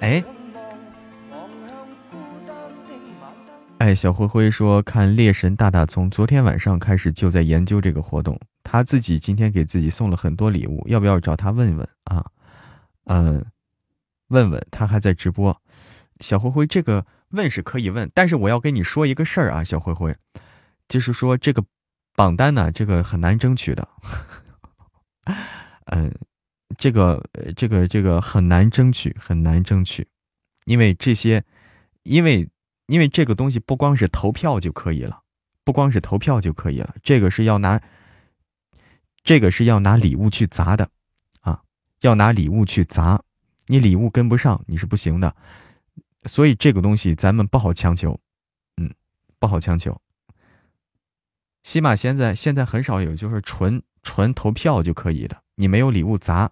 [0.00, 0.24] 哎，
[3.78, 12.24] 哎，小灰灰说看猎神大大从昨天晚上开始就在研究这个活动，他自己今天给自己送了很多礼物，要不要找他问问啊？
[13.04, 13.44] 嗯，
[14.28, 15.56] 问问他还在直播。
[16.20, 17.06] 小灰灰这个。
[17.32, 20.16] 问是可以问，但是我要跟你说一个事儿啊，小灰灰，
[20.88, 21.62] 就是说这个
[22.16, 23.86] 榜单呢，这个很难争取的，
[25.92, 26.10] 嗯，
[26.78, 27.22] 这个
[27.54, 30.08] 这个这个很难争取，很难争取，
[30.64, 31.44] 因为这些，
[32.02, 32.48] 因为
[32.86, 35.20] 因为这个东西不光是投票就可以了，
[35.64, 37.78] 不光是投票就可以了，这个是要拿，
[39.22, 40.88] 这个是要拿礼物去砸的，
[41.42, 41.60] 啊，
[42.00, 43.22] 要拿礼物去砸，
[43.66, 45.36] 你礼物跟不上，你是不行的。
[46.28, 48.20] 所以这个东西咱们不好强求，
[48.76, 48.94] 嗯，
[49.40, 50.00] 不好强求。
[51.64, 56.50] 起码现在现在很少有就是纯纯投票就可以的，你没有礼物砸，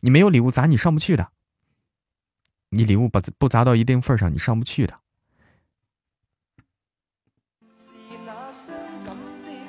[0.00, 1.28] 你没有礼物砸你上不去的，
[2.70, 4.98] 你礼物不不砸到一定份上，你上不去的。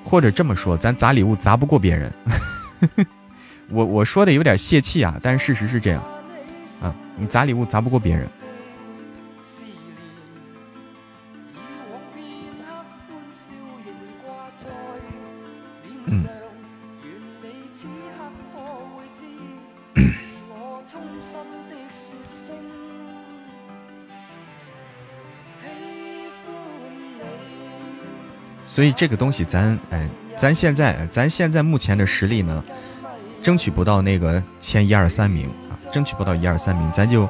[0.04, 2.14] 或者这么说，咱砸礼物砸不过别人。
[3.70, 6.04] 我我说的有点泄气啊，但是事实是这样
[6.82, 8.30] 啊，你砸礼物砸不过别人。
[16.08, 16.24] 嗯。
[28.66, 32.62] 所以这个东西，咱哎，咱现在，咱现在目前的实力呢，
[33.42, 37.30] 争取不到那个前一二三名啊，争取不到一二三名，咱就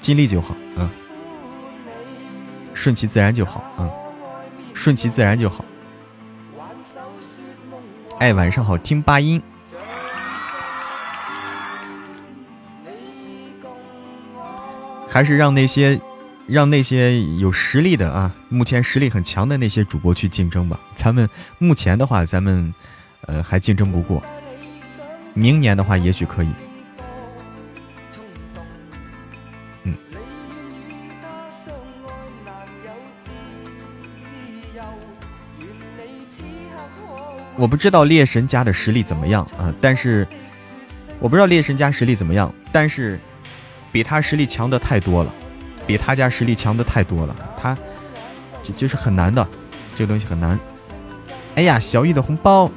[0.00, 0.90] 尽力就好，啊，
[2.72, 3.90] 顺其自然就好，啊，
[4.72, 5.62] 顺其自然就好。
[8.18, 9.40] 哎，晚上好，听八音，
[15.08, 16.00] 还是让那些。
[16.48, 20.80] 让那些有实力的啊，目前实力很强的那些主播去竞争吧。
[20.94, 22.72] 咱们目前的话，咱们
[23.26, 24.22] 呃还竞争不过。
[25.34, 26.48] 明年的话，也许可以。
[29.82, 29.94] 嗯。
[37.58, 40.24] 我不知道猎神家的实力怎么样啊，但是
[41.18, 43.18] 我不知道猎神家实力怎么样，但是
[43.90, 45.34] 比他实力强的太多了。
[45.84, 47.76] 比他家实力强的太多了，他
[48.62, 49.44] 就就是很难的，
[49.96, 50.60] 这个东西很难。
[51.56, 52.70] 哎呀，小玉的红包。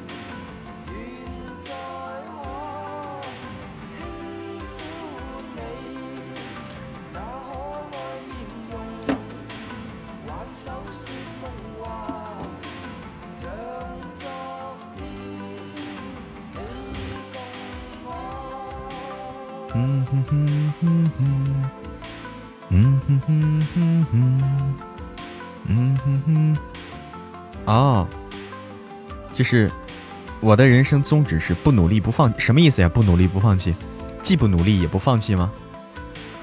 [30.52, 32.90] 我的人生宗旨是不努力不放，什么意思呀？
[32.90, 33.74] 不努力不放弃，
[34.22, 35.50] 既不努力也不放弃吗？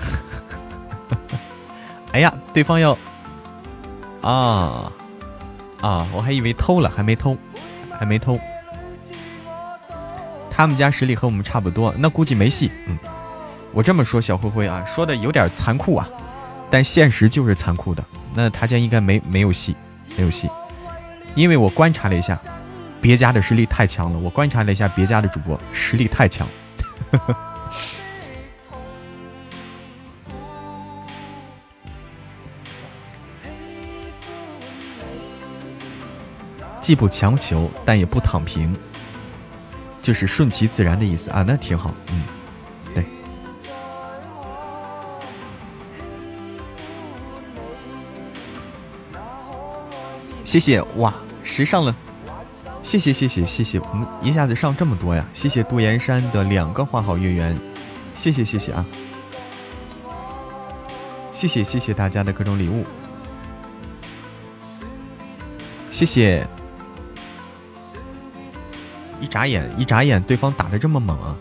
[2.12, 2.96] 哎呀，对方要
[4.22, 4.90] 啊
[5.82, 7.36] 啊，我还以为偷了，还没偷，
[7.98, 8.40] 还没偷。
[10.50, 12.70] 他们家实力和我们差不多，那估计没戏。
[12.86, 12.98] 嗯。
[13.74, 16.08] 我这么说，小灰灰啊，说的有点残酷啊，
[16.70, 18.02] 但现实就是残酷的。
[18.32, 19.76] 那他家应该没没有戏，
[20.16, 20.48] 没有戏，
[21.34, 22.40] 因为我观察了一下，
[23.00, 24.18] 别家的实力太强了。
[24.18, 26.46] 我观察了一下别家的主播实力太强，
[36.80, 38.74] 既不强求，但也不躺平，
[40.00, 41.44] 就是顺其自然的意思啊。
[41.46, 42.22] 那挺好，嗯。
[42.94, 43.04] 对
[50.44, 51.94] 谢谢哇，时尚了，
[52.88, 55.22] 谢谢谢谢谢谢，我们一下子上这么多呀！
[55.34, 57.54] 谢谢杜岩山的两个花好月圆，
[58.14, 58.82] 谢谢谢谢啊！
[61.30, 62.86] 谢谢谢谢大家的各种礼物，
[65.90, 66.46] 谢谢！
[69.20, 71.36] 一眨眼一眨眼，对方打的这么猛啊！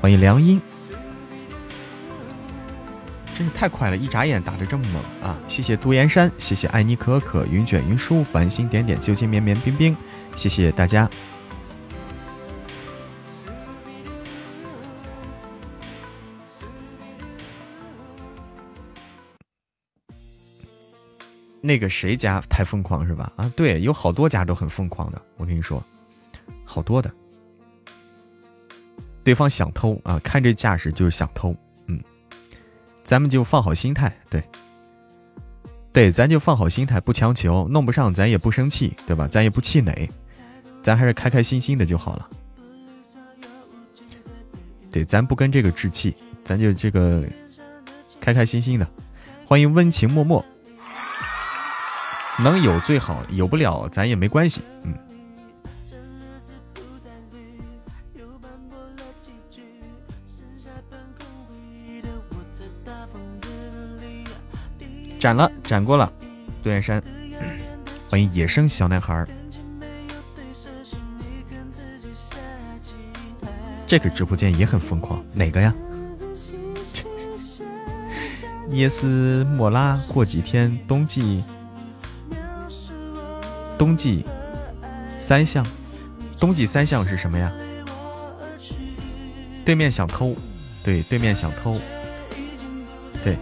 [0.00, 0.62] 欢迎良音。
[3.38, 5.38] 真是太快了，一眨眼打的这么猛啊！
[5.46, 9.96] 谢谢杜岩山，谢谢爱你可可、云卷云舒、繁星点点、旧情绵绵冰冰，
[10.34, 11.08] 谢谢大家。
[21.60, 23.32] 那个谁家太疯狂是吧？
[23.36, 25.80] 啊，对，有好多家都很疯狂的，我跟你说，
[26.64, 27.08] 好多的。
[29.22, 31.54] 对方想偷啊，看这架势就是想偷。
[33.08, 34.42] 咱们就放好心态，对，
[35.94, 39.26] 对，咱就放好心态，不强求，弄不上咱也不生气，对吧？
[39.26, 40.10] 咱也不气馁，
[40.82, 42.28] 咱还是开开心心的就好了。
[44.90, 47.24] 对，咱不跟这个置气，咱就这个
[48.20, 48.86] 开开心心的。
[49.46, 50.44] 欢迎温情脉脉，
[52.38, 54.94] 能有最好，有不了咱也没关系，嗯。
[65.18, 66.12] 斩了，斩过了，
[66.62, 67.02] 杜岩山，
[68.08, 69.26] 欢迎野生小男孩。
[73.84, 75.74] 这个直播间也很疯狂，哪个呀？
[78.70, 81.42] 耶斯莫拉，过几天冬季，
[83.76, 84.24] 冬季
[85.16, 85.66] 三项，
[86.38, 87.50] 冬季三项是什么呀？
[89.64, 90.36] 对面想偷，
[90.84, 91.76] 对，对面想偷，
[93.24, 93.36] 对，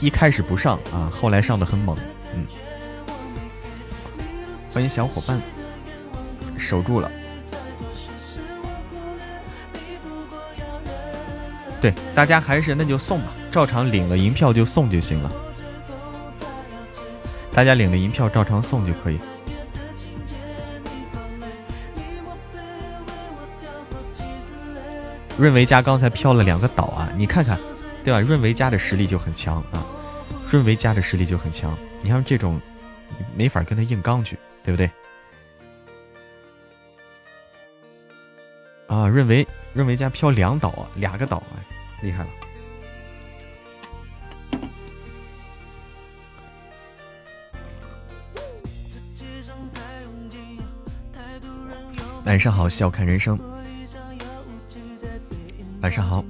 [0.00, 1.96] 一开始不上啊，后来上的很猛，
[2.34, 2.46] 嗯，
[4.72, 5.40] 欢迎小伙伴，
[6.56, 7.10] 守住了，
[11.80, 15.32] 对，大家还是那就送吧，照常领了银票就送就行了，
[17.52, 19.18] 大家领了银票照常送就可以。
[25.36, 27.56] 润维家刚才飘了两个岛啊，你看看，
[28.02, 28.18] 对吧？
[28.18, 29.77] 润维家的实力就很强啊，
[30.50, 31.76] 润维家的实力就很强。
[32.02, 32.60] 你看这种，
[33.34, 34.90] 没法跟他硬刚去，对不对？
[38.86, 41.60] 啊，润维润维家飘两岛啊，两个岛啊，
[42.00, 42.30] 厉害了。
[52.24, 53.38] 晚上好，笑看人生。
[55.80, 56.24] 晚上好，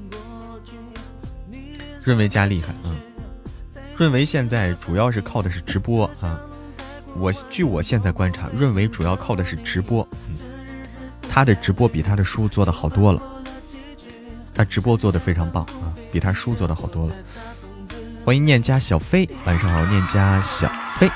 [2.05, 3.08] 润维家厉害嗯！
[3.99, 6.41] 润维现在主要是靠的是直播啊。
[7.17, 10.07] 我据我现在观察，润维主要靠的是直播。
[10.29, 10.37] 嗯，
[11.29, 13.21] 他的直播比他的书做的好多了。
[14.55, 17.15] 他直播做的非常棒啊，比他书做的好多了。
[18.25, 20.71] 欢迎念家小飞，晚上好，念家小
[21.01, 21.11] 飞。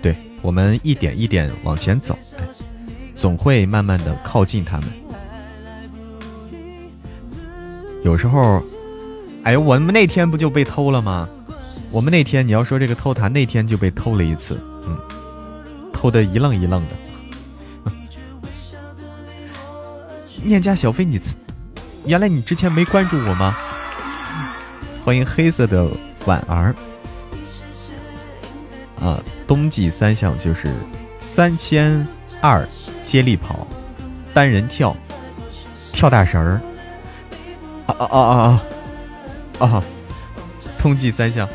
[0.00, 2.44] 对我们一点一点往前走，哎，
[3.16, 4.88] 总会慢慢的靠近他们。
[8.04, 8.62] 有时候，
[9.48, 11.26] 哎呀，我们那天不就被偷了吗？
[11.90, 14.94] 我们那天你要说这个偷塔，那天就被偷了一次，嗯，
[15.90, 17.90] 偷的一愣一愣的。
[20.44, 21.18] 念家小飞，你
[22.04, 23.56] 原来你之前没关注我吗？
[25.02, 25.88] 欢迎黑色的
[26.26, 26.74] 婉儿。
[29.00, 30.70] 啊，冬季三项就是
[31.18, 32.06] 三千
[32.42, 32.68] 二
[33.02, 33.66] 接力跑、
[34.34, 34.94] 单人跳、
[35.90, 36.60] 跳大绳儿。
[37.86, 38.62] 啊啊啊啊
[39.58, 39.66] 啊！
[39.66, 39.84] 啊！
[40.78, 41.48] 冬季三项，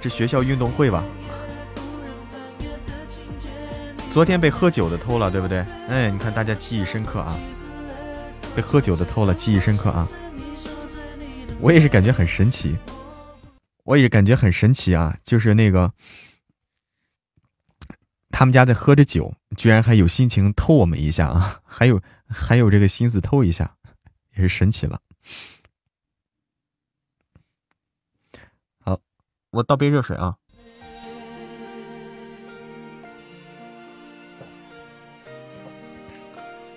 [0.00, 1.04] 这学校运动会吧？
[4.10, 5.58] 昨天被喝酒的偷了，对不对？
[5.88, 7.38] 哎，你看大家记忆深刻啊！
[8.56, 10.08] 被喝酒的偷了，记忆深刻啊！
[11.60, 12.76] 我也是感觉很神奇，
[13.84, 15.16] 我也感觉很神奇啊！
[15.22, 15.92] 就是那个，
[18.30, 21.60] 他们家在喝着酒，居然还有心情偷我们一下啊！
[21.64, 22.00] 还有。
[22.34, 23.74] 还有这个心思偷一下，
[24.34, 25.00] 也是神奇了。
[28.80, 28.98] 好，
[29.50, 30.36] 我倒杯热水啊。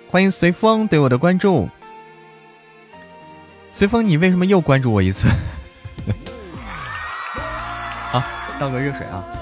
[0.09, 1.69] 欢迎随风对我的关注。
[3.71, 5.27] 随风，你为什么又关注我一次？
[7.35, 8.23] 好，
[8.57, 9.34] 倒个热水啊。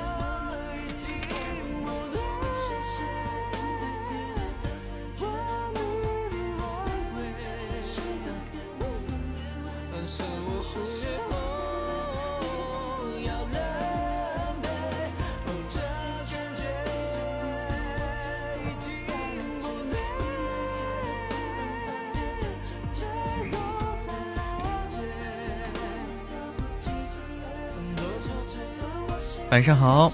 [29.54, 30.12] 晚上好，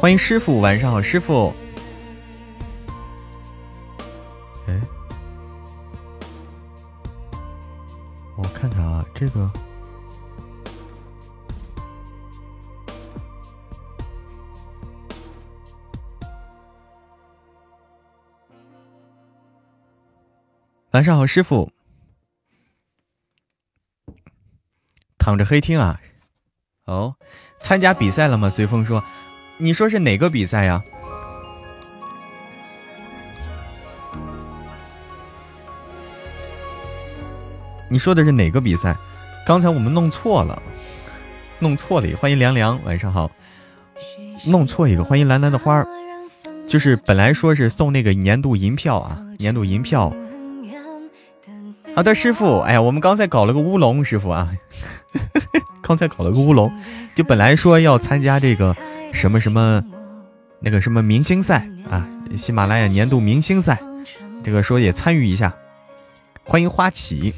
[0.00, 0.60] 欢迎师傅。
[0.60, 1.54] 晚上好，师傅。
[4.66, 4.80] 哎，
[8.36, 9.48] 我看看啊，这个
[20.90, 21.70] 晚上好，师傅。
[25.16, 26.00] 躺着黑听啊。
[26.86, 27.16] 哦，
[27.58, 28.48] 参加比赛了吗？
[28.48, 29.02] 随风说
[29.58, 30.80] ：“你说是哪个比赛呀？
[37.88, 38.96] 你说的是哪个比赛？
[39.44, 40.62] 刚才我们弄错了，
[41.58, 42.06] 弄错了。
[42.16, 43.32] 欢迎凉凉，晚上好。
[44.44, 45.88] 弄错一个，欢迎蓝蓝的花儿，
[46.68, 50.12] 就是本来说是送那个年度银票啊，年度银票。
[51.96, 52.60] 好的，师傅。
[52.60, 54.52] 哎呀，我们刚才搞了个乌龙，师傅啊。”
[55.82, 56.72] 刚才搞了个乌龙，
[57.14, 58.76] 就本来说要参加这个
[59.12, 59.82] 什么什么
[60.60, 62.06] 那个什么明星赛啊，
[62.36, 63.78] 喜马拉雅年度明星赛，
[64.42, 65.54] 这个说也参与一下，
[66.42, 67.32] 欢迎花起，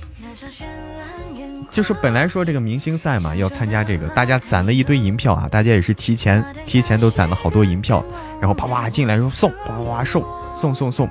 [1.70, 8.02] 就是本来说这个明星赛嘛，要参加这个，大家攒了一堆银票啊，大家也是提前提前都攒了好多银票，
[8.40, 10.24] 然后啪啪进来说送，啪啪送
[10.54, 11.08] 送送送，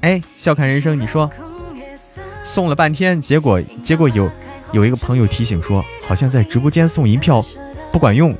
[0.00, 1.30] 哎，笑看人生，你说
[2.42, 4.28] 送了半天，结果结果有。
[4.72, 7.44] 有一个朋友提醒说，好像在直播间送银票
[7.90, 8.34] 不管用，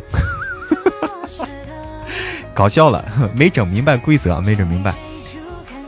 [2.54, 3.04] 搞笑了，
[3.34, 4.94] 没整明白规则，没整明白。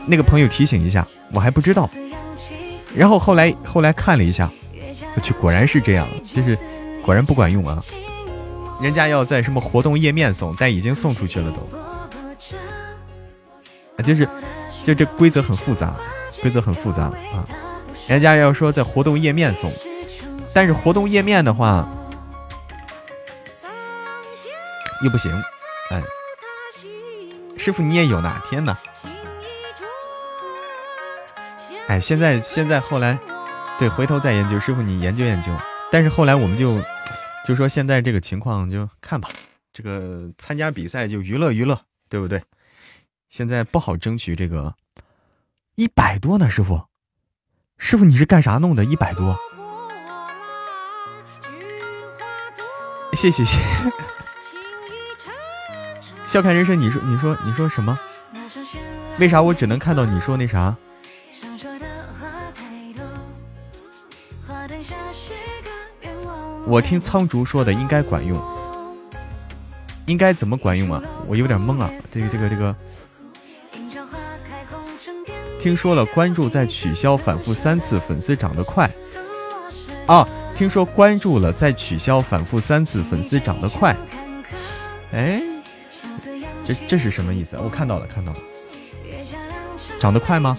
[0.07, 1.89] 那个朋友提醒一下，我还不知道。
[2.95, 4.49] 然后后来后来看了一下，
[5.15, 6.57] 我去，果然是这样，就是
[7.05, 7.83] 果然不管用啊。
[8.81, 11.57] 人家要在什么活动页面送，但已经送出去了都。
[13.95, 14.27] 啊就是，
[14.83, 15.93] 就这规则很复杂，
[16.41, 17.45] 规则很复杂啊。
[18.07, 19.71] 人家要说在活动页面送，
[20.53, 21.87] 但是活动页面的话
[25.03, 25.31] 又不行，
[25.89, 26.01] 哎。
[27.57, 28.75] 师傅，你也有呢天呐？
[31.87, 33.19] 哎，现在现在后来，
[33.77, 34.59] 对，回头再研究。
[34.59, 35.51] 师傅，你研究研究。
[35.91, 36.81] 但是后来我们就
[37.45, 39.29] 就说现在这个情况就看吧，
[39.71, 41.79] 这个参加比赛就娱乐娱乐，
[42.09, 42.41] 对不对？
[43.29, 44.73] 现在不好争取这个
[45.75, 46.87] 一百多呢，师傅。
[47.77, 48.85] 师傅，你是干啥弄的？
[48.85, 49.37] 一百多？
[53.13, 53.57] 谢谢谢。
[56.25, 57.97] 笑看人生，你说你说你说什么？
[59.19, 60.75] 为啥我只能看到你说那啥？
[66.65, 68.39] 我听苍竹说的应该管用，
[70.05, 71.01] 应该怎么管用啊？
[71.27, 71.89] 我有点懵啊！
[72.11, 72.73] 这个这个这个，
[75.59, 78.89] 听说了，关注再取消，反复三次，粉丝涨得快。
[80.05, 80.25] 啊，
[80.61, 83.97] 听说关注了再取消，反复三次，粉丝涨得快。
[85.11, 85.41] 哎。
[86.63, 87.57] 这这是什么意思？
[87.57, 88.39] 我看到了，看到了，
[89.99, 90.55] 长得快吗？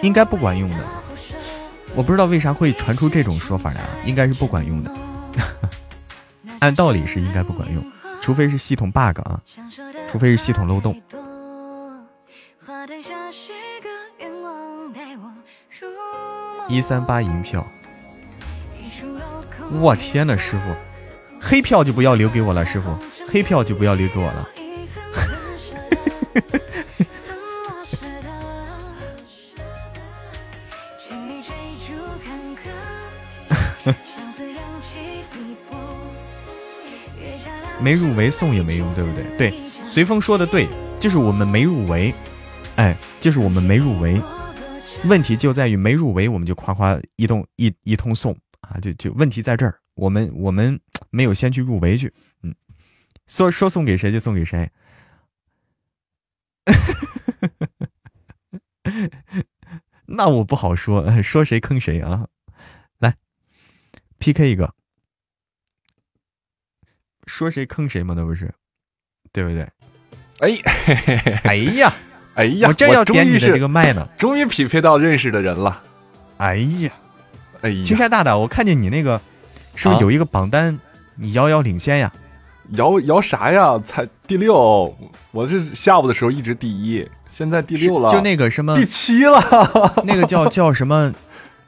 [0.00, 0.78] 应该不管用的，
[1.94, 3.80] 我不知道为啥会传出这种说法呀？
[4.06, 4.90] 应该是不管用的，
[6.60, 7.84] 按道理是应该不管用，
[8.22, 9.42] 除非是系统 bug 啊，
[10.10, 10.98] 除非是系统漏洞。
[16.68, 17.66] 一三八银票，
[19.80, 20.74] 我天呐，师傅，
[21.40, 22.96] 黑票就不要留给我了，师傅，
[23.28, 24.48] 黑票就不要留给我了。
[37.82, 39.24] 没入围送也没用，对不对？
[39.36, 39.52] 对，
[39.84, 40.68] 随风说的对，
[41.00, 42.14] 就是我们没入围，
[42.76, 44.20] 哎，就是我们没入围。
[45.04, 48.78] 问题就在于没入围，我们就夸夸一通一一通送啊！
[48.80, 50.78] 就就问题在这儿，我们我们
[51.10, 52.54] 没有先去入围去，嗯，
[53.26, 54.70] 说说送给谁就送给谁，
[60.06, 62.28] 那我不好说，说谁坑谁啊！
[62.98, 63.16] 来
[64.20, 64.72] PK 一个，
[67.26, 68.52] 说谁坑谁嘛，那不是，
[69.32, 69.66] 对不对？
[70.40, 70.58] 哎，
[71.44, 71.92] 哎呀！
[72.34, 75.82] 哎呀，我正要点你的这个麦呢，终于匹配到认识的人了。
[76.38, 76.90] 哎呀，
[77.60, 79.20] 哎呀，青山大大，我看见你那个
[79.74, 80.78] 是不是有一个榜单，
[81.14, 82.10] 你遥遥领先呀？
[82.70, 83.78] 遥遥啥呀？
[83.80, 84.96] 才第六，
[85.30, 89.38] 我是下午的时候一直第一，现在第六了，就那个什么第七了，
[90.04, 91.12] 那个叫叫什么？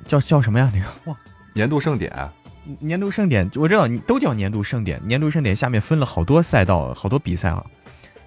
[0.07, 0.73] 叫叫什么呀？
[0.75, 1.17] 那个哇，
[1.53, 2.11] 年度盛典，
[2.81, 7.65] 年度盛典，我知道你都叫年度盛典，年度盛典下面分了好多赛道，好多比赛啊，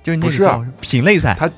[0.03, 1.49] 就是那个叫品类赛，它。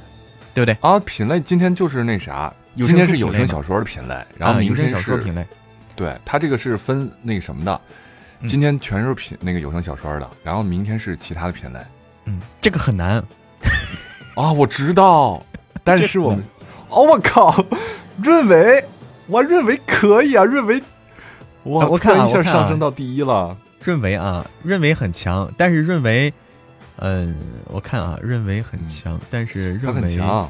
[0.51, 0.99] 对不对啊？
[1.01, 5.45] 品类今天就是那啥，今天是有声小说的品类，然后明天是品类。
[5.95, 7.79] 对，它这个是分那个什么的，
[8.47, 11.79] 今天全是品那个有声小说的，然后明天是其他的品类。
[12.25, 13.23] 嗯，这个很难
[14.35, 15.41] 啊，我知道，
[15.83, 16.43] 但是我们，
[16.89, 17.63] 哦，我靠，
[18.21, 18.83] 润维，
[19.27, 20.81] 我润维可以啊，润维，
[21.63, 23.55] 哇，我看一下上升到第一了。
[23.81, 26.33] 润维啊，润维很强，但是润维。
[26.97, 27.35] 嗯，
[27.67, 30.49] 我看啊，润为很强，但是认为强。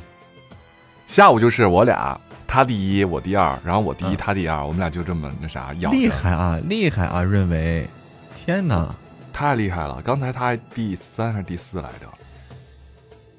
[1.06, 7.88] 下午就是我俩，他第一，我第二，然后我第一，他第二，我们俩就这么那啥，厉害啊，厉害啊，润为，
[8.36, 8.96] 天哪，
[9.32, 10.02] 太厉害了！
[10.04, 12.08] 刚才他还第三还是第四来着？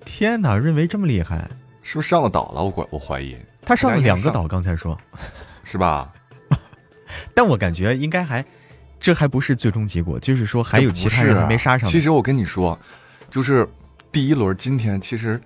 [0.04, 1.48] 天哪，润为这么厉害，
[1.82, 2.62] 是不是上了岛了？
[2.62, 4.96] 我管我怀疑他上了两个岛，刚才说，
[5.64, 6.12] 是吧？
[7.34, 8.44] 但我感觉应该还，
[8.98, 11.88] 这还不是最终结果，就是说还有其他人还没杀上。
[11.88, 12.78] 其实我跟你说。
[13.30, 13.64] 就是
[14.11, 15.40] 第一轮，今天其实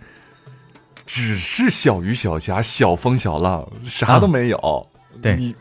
[1.04, 4.90] 只是小鱼小虾、小风小浪，啥都没有。
[5.20, 5.54] 对，你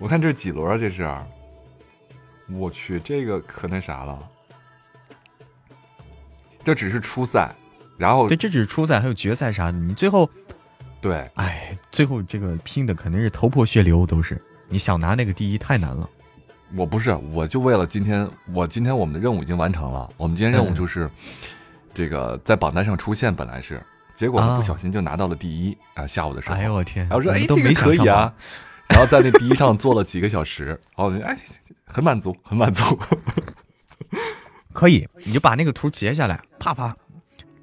[0.00, 0.76] 我看这几轮啊？
[0.76, 1.08] 这是，
[2.50, 4.18] 我去，这个可那啥了。
[6.64, 7.54] 这只是初赛，
[7.96, 9.78] 然后对，这只是初赛，还有决赛啥的。
[9.78, 10.28] 你最后，
[11.00, 14.42] 对，哎，最后这个拼的肯定是头破血流，都是。
[14.68, 16.08] 你想拿那个第一太难了。
[16.76, 20.08] 我不是，我就为了今天，我今天我们的任务已经完成了。
[20.16, 21.10] 我们今天任务就是，
[21.94, 23.82] 这个在榜单上出现，本来是
[24.14, 26.06] 结果不小心就拿到了第一啊！
[26.06, 27.06] 下午的时候，哎呦我天！
[27.08, 28.32] 然后说哎都这个没可以啊，
[28.88, 31.34] 然后在那第一上坐了几个小时，然后哎
[31.86, 32.98] 很满足，很满足。
[34.74, 36.94] 可以，你就把那个图截下来，啪啪。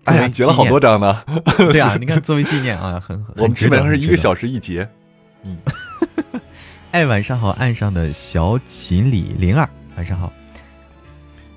[0.05, 1.23] 哎呀，截了好多张呢。
[1.57, 3.35] 对啊， 你看作为纪念啊，很很。
[3.37, 4.17] 我们基本上是一个。
[4.17, 4.87] 小时一截。
[5.43, 5.57] 嗯，
[6.95, 10.31] 哎，晚上好，岸上的小锦鲤零二，晚上好。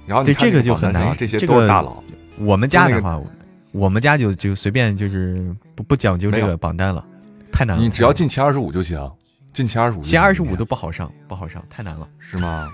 [0.04, 2.02] 然后你看这个就很难这些都是大佬。
[2.38, 3.22] 我们家就那个的话，
[3.70, 7.06] 我们家就就随便就是不不讲究这个榜单了，
[7.52, 7.82] 太难了。
[7.84, 9.08] 你只要进前二十五就行，
[9.52, 10.02] 进前二十五。
[10.02, 12.08] 前二十五都不好上，不好上，太难了。
[12.18, 12.68] 是吗？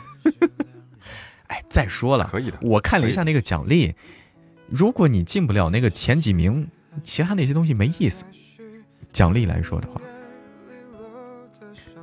[1.48, 2.56] 哎，再说了，可以的。
[2.62, 3.94] 我看了一下那个奖励，
[4.70, 6.66] 如果你进不了那个前几名，
[7.02, 8.24] 其他那些东西没意思。
[9.12, 10.00] 奖励来说的话，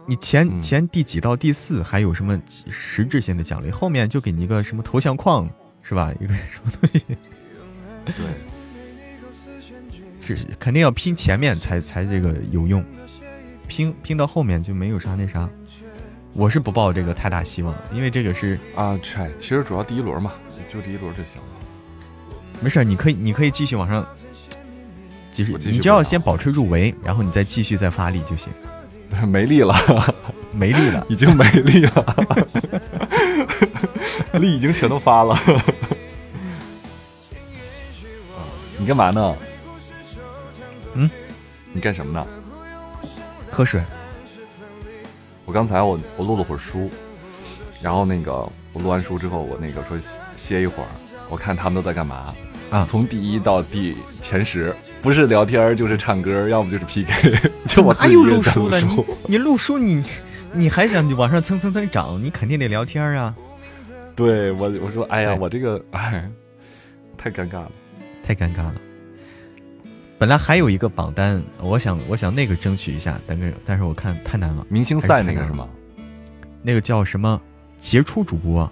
[0.08, 2.39] 你前、嗯前第几到第四还有什么
[2.70, 5.49] 实质性的奖励，后面就给你一个什么头像框，
[5.84, 6.12] 是吧？
[6.20, 7.04] 一个什么东西，
[8.06, 8.16] 对，
[10.36, 12.84] 是肯定要拼前面才才这个有用，
[13.68, 15.49] 拼拼到后面就没有啥那啥。
[16.34, 20.32] 我是不抱这个太大希望的，因为这个是啊，嗨，其实主要第一轮嘛，
[20.70, 21.47] 就第一轮就行了。
[22.62, 24.06] 没事，你可以你可以继续往上，
[25.32, 28.47] 继续继续你就要先保持入围，然后你再继续再发力就行。
[29.28, 29.76] 没力了，
[30.51, 32.16] 没力了， 已经没力了，
[34.34, 35.36] 力已经全都发了。
[35.36, 35.59] 啊
[38.78, 39.36] 你干嘛呢？
[40.95, 41.09] 嗯，
[41.72, 42.26] 你干什么呢？
[43.51, 43.82] 喝水。
[45.45, 46.89] 我刚才我我录了会儿书，
[47.82, 48.32] 然后那个
[48.74, 49.97] 我录完书之后，我那个说
[50.36, 50.88] 歇一会儿，
[51.30, 52.34] 我看他们都在干嘛
[52.72, 58.80] 啊从第一到第前十，不是聊天就是唱歌， 要么就是 PK，就我自哪有录书的？
[58.80, 59.06] 你书。
[59.28, 60.04] 你录书你
[60.54, 63.36] 你还想往上蹭蹭蹭涨，你肯定得聊天啊，
[64.16, 66.30] 对我我说哎呀，我这个哎
[67.18, 67.72] 太尴尬了。
[68.24, 68.76] 太尴尬了。
[70.20, 74.64] 本来还有一个榜单，我想我想那个争取一下，但是但是我看太难了。
[74.70, 75.68] 明星赛那个是吗？
[76.62, 77.41] 那个叫什么
[77.80, 78.72] 杰出主播，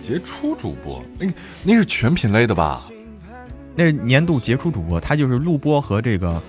[0.00, 1.32] 杰出主播，那个
[1.64, 2.88] 那是全品类的吧？
[3.74, 6.42] 那年度杰出主播，他就是录播和这个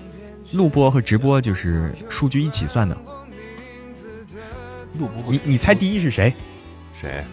[0.52, 2.96] 录播和直播就是数据一起算的。
[4.98, 6.34] 录播你你猜第一是谁？
[6.92, 7.24] 谁？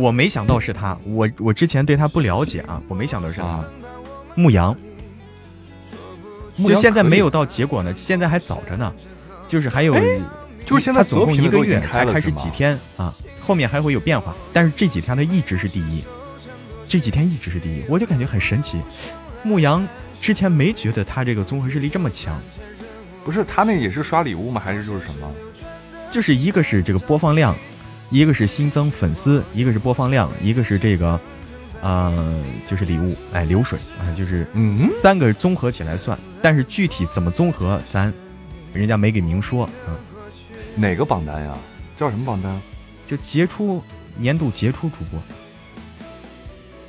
[0.00, 3.46] 我没想到是他，我我之前对他不了解啊，我没想到是他。
[3.46, 3.64] 啊
[4.36, 4.76] 牧羊，
[6.66, 8.92] 就现在没有到结果呢，现在还早着呢，
[9.46, 9.94] 就是还有，
[10.66, 16.02] 就是现在他总共一个月才开始几天啊，后面还会有变化，但是这几天他一直是第一，
[16.86, 18.80] 这几天一直是第一，我就感觉很神奇。
[19.42, 19.86] 牧羊
[20.20, 22.40] 之前没觉得他这个综合实力这么强，
[23.24, 24.60] 不是他那也是刷礼物吗？
[24.62, 25.30] 还是就是什么？
[26.10, 27.56] 就是一个是这个播放量，
[28.10, 31.20] 一个是新增粉丝，一个是播放量，一个是这个，
[31.82, 38.12] 呃，就是礼物，哎，流水啊，就是嗯，三个综合起来算，但是具体怎么综合，咱
[38.72, 39.98] 人家没给明说啊。
[40.76, 41.56] 哪个榜单呀？
[41.96, 42.60] 叫什么榜单？
[43.04, 43.82] 就杰出
[44.16, 45.20] 年度杰出主播，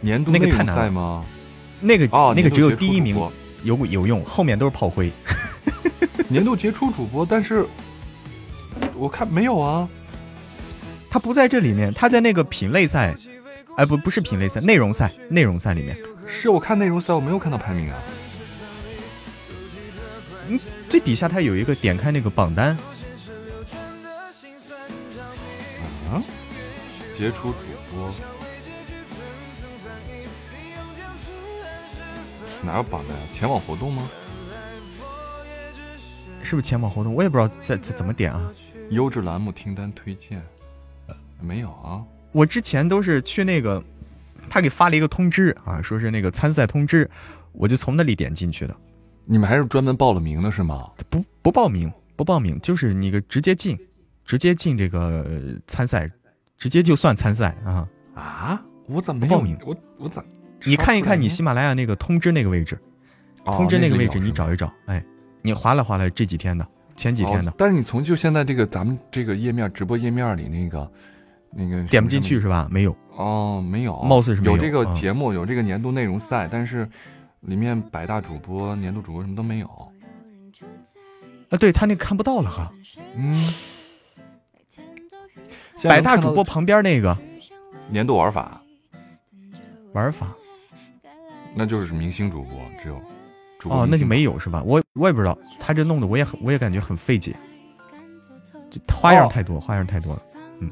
[0.05, 1.25] 年度那个太难了赛吗？
[1.79, 3.17] 那个、哦，那个只有第一名
[3.63, 5.11] 有有用，后面都是炮灰。
[6.29, 7.65] 年度杰出主播，但是
[8.95, 9.89] 我看没有啊。
[11.09, 13.15] 他不在这里面，他在那个品类赛，
[13.77, 15.97] 哎不不是品类赛，内容赛内容赛里面，
[16.27, 17.97] 是我看内容赛，我没有看到排名啊。
[20.49, 22.77] 嗯最底下他有一个点开那个榜单，
[26.11, 26.21] 啊，
[27.17, 27.55] 杰出主
[27.91, 28.11] 播
[32.65, 33.23] 哪有榜单啊？
[33.31, 34.09] 前往活动吗？
[36.41, 37.13] 是不是前往活动？
[37.13, 38.51] 我也不知道在在怎么点啊。
[38.91, 40.41] 优质栏目听单推荐
[41.41, 42.03] 没有啊？
[42.31, 43.83] 我之前都是去那个，
[44.49, 47.09] 他给发了一个通知啊，说是那个参赛通知，
[47.51, 48.75] 我就从那里点进去的，
[49.25, 50.91] 你们还是专门报了名的是吗？
[51.09, 53.77] 不不报名，不报名，就是那个直接进，
[54.23, 56.09] 直接进这个呃参赛，
[56.57, 57.87] 直接就算参赛啊。
[58.13, 60.23] 啊，我怎么没报名我我咋？
[60.65, 62.77] 你看一看你喜马拉雅那个通知那个位置，
[63.45, 65.03] 通知那个位置你找一找，哎，
[65.41, 70.91] 你划拉划拉这几天的，前几天的哦，但是你从就现在这个咱们这个页面直播页面里那个
[71.51, 72.67] 那个点不进去是吧？
[72.71, 76.87] 没有，哦，没有，貌似是没有有这个啊节目，有这个年度内容赛，但是
[77.41, 79.67] 里面百大主播、年度主播什么都没有。
[81.49, 82.73] 啊，对他那个看不到了哈。
[83.15, 83.53] 嗯，
[85.83, 87.15] 百大主播旁边那个
[87.89, 88.59] 年度玩法，
[89.93, 90.27] 玩法
[91.55, 93.01] 那就是明星主播，只有
[93.57, 94.61] 主播哦，那就没有是吧？
[94.63, 97.35] 我我也不知道，他这弄的我也很，我也感觉很费解，
[98.69, 100.21] 这花样哦太多，花样太多了。
[100.59, 100.69] 嗯，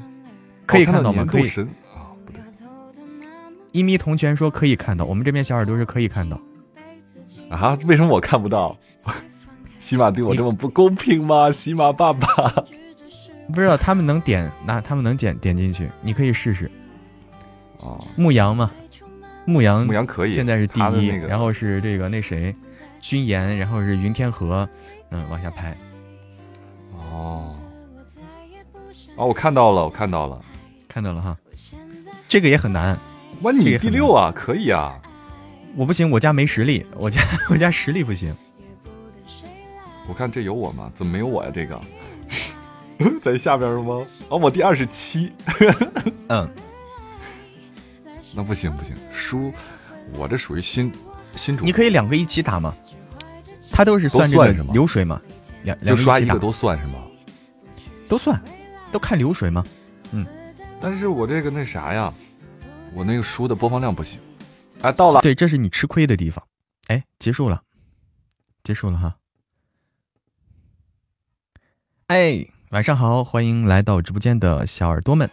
[0.66, 1.24] 可以哦看看到吗？
[1.24, 1.44] 可以。
[3.72, 6.38] 一咪同学说可以看到，我们这边小耳朵是可以看到。
[7.50, 7.76] 啊？
[7.86, 8.76] 为什么我看不到？
[9.80, 11.50] 喜马对我这么不公平吗？
[11.50, 12.26] 喜马爸爸，
[13.52, 16.70] 不知道他们能点，那他们能点点进去，你可以试试。
[17.80, 18.70] 哦，牧羊嘛，
[19.46, 22.54] 牧羊牧羊可以，现在是第一，那个、然后是这个那谁，
[23.00, 24.68] 君言，然后是云天河，
[25.10, 25.76] 嗯，往下拍。
[26.92, 27.54] 哦，
[29.16, 30.40] 哦，我看到了，我看到了，
[30.88, 31.36] 看到了哈。
[32.28, 32.98] 这个也很难，
[33.42, 35.00] 哇，你第六啊，可以啊。
[35.76, 37.20] 我不行，我家没实力，我家
[37.50, 38.34] 我家实力不行。
[40.08, 40.90] 我看这有我吗？
[40.94, 41.50] 怎么没有我呀？
[41.52, 41.80] 这个
[43.20, 44.04] 在下边了吗？
[44.28, 45.32] 哦，我第二十七。
[46.28, 46.48] 嗯，
[48.34, 49.52] 那不行不行，书，
[50.14, 50.92] 我这属于新
[51.36, 51.64] 新主。
[51.64, 52.74] 你可以两个一起打吗？
[53.70, 55.20] 他都是算这个流水吗？
[55.62, 56.98] 两两刷一个都算是吗？
[58.08, 58.40] 都算，
[58.92, 59.64] 都看流水吗？
[60.12, 60.26] 嗯，
[60.80, 62.12] 但是我这个那啥呀，
[62.92, 64.20] 我那个书的播放量不行。
[64.82, 66.44] 哎，到了，对，这是你吃亏的地方。
[66.88, 67.62] 哎，结束了，
[68.62, 69.16] 结束了哈。
[72.08, 75.30] 哎，晚上好，欢迎来到直播间的小耳朵们。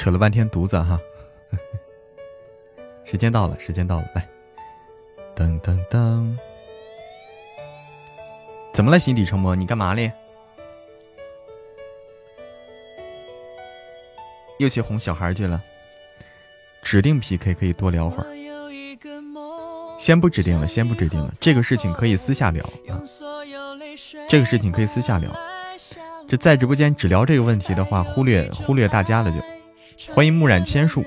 [0.00, 0.98] 扯了半天犊子哈，
[3.04, 4.26] 时间到了，时间到了，来，
[5.36, 6.34] 噔噔噔，
[8.72, 9.54] 怎么了，心底成魔？
[9.54, 10.10] 你干嘛嘞？
[14.58, 15.62] 又去哄小孩去了，
[16.82, 18.26] 指定 PK 可以多聊会儿，
[19.98, 22.96] 先不指定了，先不指定了，这个事情可以私下聊啊，
[24.30, 25.30] 这个事情可以私下聊，
[26.26, 29.59] 这在直播间只聊这个问题的话，忽略忽略大家了就。
[30.08, 31.04] 欢迎木染千树。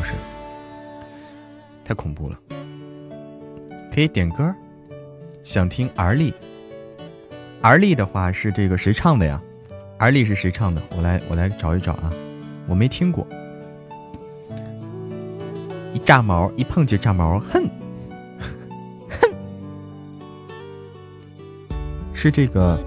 [0.00, 0.14] 种队伍都是，
[1.84, 2.38] 太恐怖了。
[3.92, 4.54] 可以点歌，
[5.44, 6.32] 想听儿丽。
[7.62, 9.40] 儿丽的话是这个谁唱的呀？
[9.98, 10.82] 儿丽是谁唱的？
[10.96, 12.10] 我来我来找一找啊，
[12.66, 13.26] 我没听过。
[15.92, 17.68] 一炸毛，一碰就炸毛，哼，
[19.10, 19.34] 哼，
[22.14, 22.78] 是这个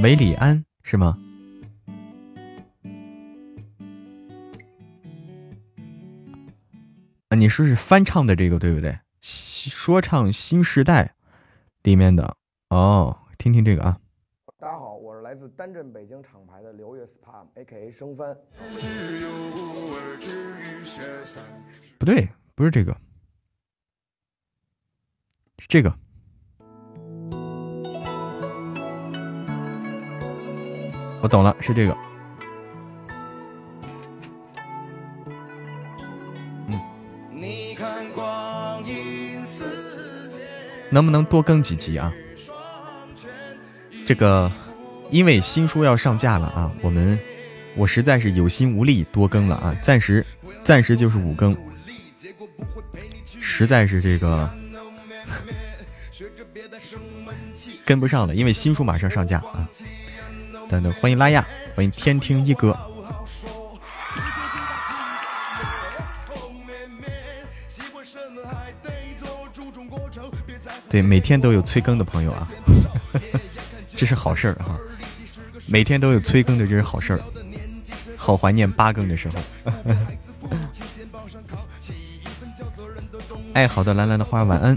[0.00, 1.16] 梅里安是吗？
[7.42, 9.00] 你说是翻唱的这个对不对？
[9.20, 11.16] 说唱新时代
[11.82, 12.36] 里面的
[12.68, 13.98] 哦，听听这个啊。
[14.60, 17.90] 大家好，我是来自丹镇北京厂牌的刘月 SPAM，A.K.A.
[17.90, 18.36] 生番。
[21.98, 22.96] 不对，不是这个，
[25.58, 25.92] 是这个。
[31.20, 32.11] 我懂了，是这个。
[40.92, 42.12] 能不能多更几集啊？
[44.06, 44.52] 这个，
[45.10, 47.18] 因为新书要上架了啊，我们
[47.74, 50.24] 我实在是有心无力多更了啊，暂时
[50.62, 51.56] 暂时就是五更，
[53.40, 54.50] 实在是这个
[57.86, 59.66] 跟不上了，因为新书马上上架啊。
[60.68, 62.78] 等等，欢迎拉亚，欢迎天听一哥。
[70.92, 72.46] 对，每天都有催更的朋友啊，
[73.96, 74.78] 这是好事儿哈。
[75.66, 77.20] 每天都有催更的，这是好事儿。
[78.14, 79.72] 好怀念八更的时候。
[83.54, 84.76] 爱 好的蓝蓝的花，晚安。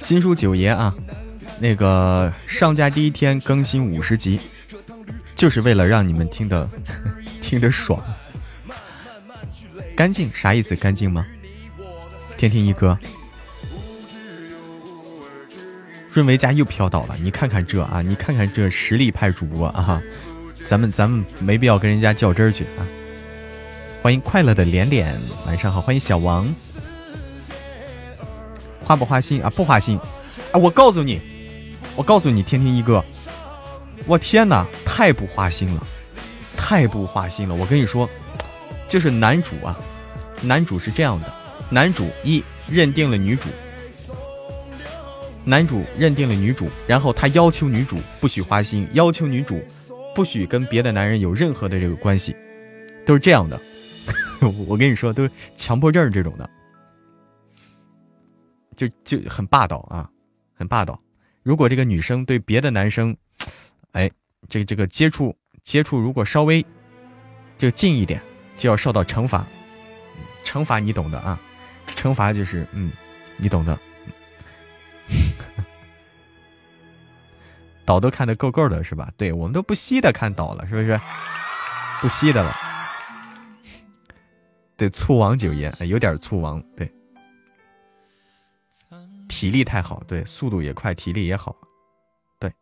[0.00, 0.92] 新书九爷啊，
[1.60, 4.40] 那个上架第一天更新五十集，
[5.36, 6.68] 就是为了让你们听得
[7.40, 8.02] 听得爽。
[9.94, 10.74] 干净啥意思？
[10.74, 11.24] 干净吗？
[12.36, 12.98] 天天一哥，
[16.10, 20.02] 润维家又飘倒了，你看看这啊，你看看这实力派主播啊，
[20.66, 22.82] 咱们咱们没必要跟人家较真去啊。
[24.02, 26.52] 欢迎快乐的脸脸，晚上好，欢迎小王。
[28.90, 29.48] 花不花心啊？
[29.50, 29.96] 不花心。
[30.50, 30.58] 啊！
[30.58, 31.20] 我告诉你，
[31.94, 33.04] 我告诉你，天天一哥，
[34.04, 35.86] 我天哪，太不花心了，
[36.56, 37.54] 太不花心了。
[37.54, 38.10] 我跟你说，
[38.88, 39.78] 就是男主啊，
[40.42, 41.32] 男主是这样的，
[41.68, 43.48] 男主一认定了女主，
[45.44, 49.64] 男主认定了女主，然后他要求女主不许花心，要求女主
[50.16, 52.34] 不许跟别的男人有任何的这个关系，
[53.06, 53.60] 都是这样的。
[54.66, 56.50] 我跟你说，都强迫症这种的，
[58.80, 60.08] 就就很霸道啊，
[60.54, 60.98] 很霸道。
[61.42, 63.14] 如果这个女生对别的男生，
[63.92, 64.10] 哎，
[64.48, 66.64] 这这个接触接触，如果稍微
[67.58, 68.22] 就近一点，
[68.56, 69.44] 就要受到惩罚。
[70.46, 71.38] 惩罚你懂的啊，
[71.94, 72.90] 惩罚就是嗯，
[73.36, 73.78] 你懂的。
[77.84, 79.10] 岛都看的够够的，是吧？
[79.18, 80.98] 对我们都不惜的看岛了，是不是？
[82.00, 82.56] 不惜的了。
[84.78, 86.90] 对，醋王九爷，有点醋王，对，
[89.30, 91.56] 体力太好，对，速度也快，体力也好，
[92.40, 92.52] 对。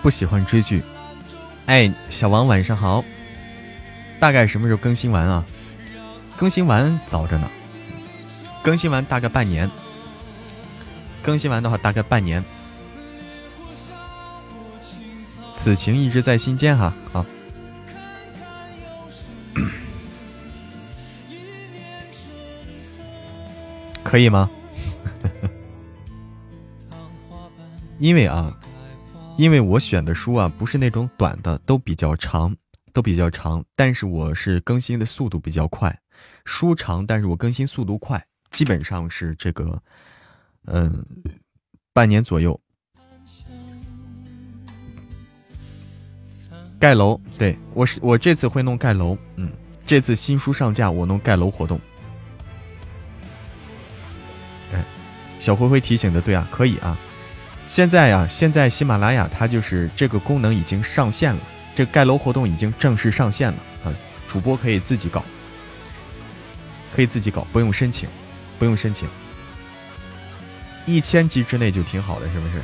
[0.05, 0.83] 不喜欢追剧，
[1.65, 3.03] 哎，小王晚上好。
[4.21, 5.43] 大概什么时候更新完啊？
[6.37, 7.49] 更新完早着呢，
[8.63, 9.71] 更新完大概半年。
[11.23, 12.45] 更新完的话大概半年。
[15.55, 17.25] 此情一直在心间哈，好，
[24.05, 24.51] 可以吗？
[27.99, 28.55] 因为啊。
[29.37, 32.57] 因为我选的书啊，不是那种短的，都比较长，
[32.93, 33.65] 都比较长。
[33.75, 35.99] 但是我是更新的速度比较快，
[36.45, 39.83] 书长，但是我更新速度快，基本上是这个，
[40.67, 41.05] 嗯，
[41.93, 42.59] 半年左右。
[46.79, 49.51] 盖楼，对我是我这次会弄盖楼，嗯，
[49.85, 51.81] 这次新书上架，我弄盖楼活动。
[54.73, 54.85] 哎，
[55.41, 56.97] 小灰灰提醒的对啊，可以啊。
[57.67, 61.41] 现在呀，现在喜马拉雅它就是这个功能已经上线了，
[61.75, 63.93] 这盖楼活动已经正式上线了啊！
[64.29, 65.25] 主播可以自己搞，
[66.93, 68.09] 可以自己搞，不用申请，
[68.59, 69.09] 不用申请，
[70.87, 72.63] 一千级之内就挺好的，是不是？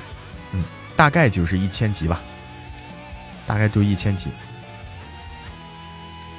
[0.52, 0.62] 嗯，
[0.96, 2.20] 大概就是一千级吧，
[3.46, 4.28] 大概就一千级，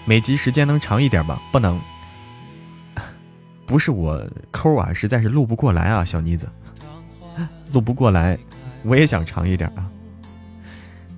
[0.05, 1.41] 每集时间能长一点吧？
[1.51, 1.81] 不能，
[3.65, 6.47] 不是我抠啊，实在是录不过来啊，小妮子。
[7.71, 8.37] 录不过来，
[8.83, 9.89] 我也想长一点啊。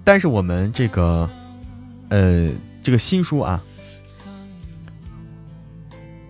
[0.03, 1.29] 但是我们这个，
[2.09, 2.49] 呃，
[2.81, 3.63] 这个新书啊，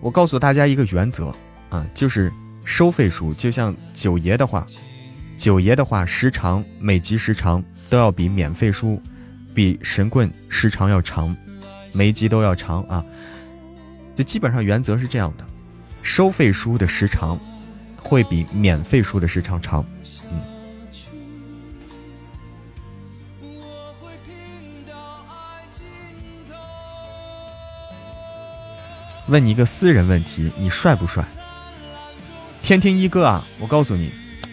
[0.00, 1.32] 我告诉大家一个原则
[1.70, 2.32] 啊，就是
[2.64, 4.64] 收费书，就像九爷的话，
[5.36, 9.02] 九爷的话时长每集时长都要比免费书，
[9.52, 11.36] 比神棍时长要长，
[11.92, 13.04] 每一集都要长啊。
[14.14, 15.44] 就基本上原则是这样的，
[16.00, 17.36] 收费书的时长
[17.96, 19.84] 会比免费书的时长长。
[29.28, 31.24] 问你一个私人问题，你帅不帅？
[32.62, 34.10] 天听一哥啊，我告诉你，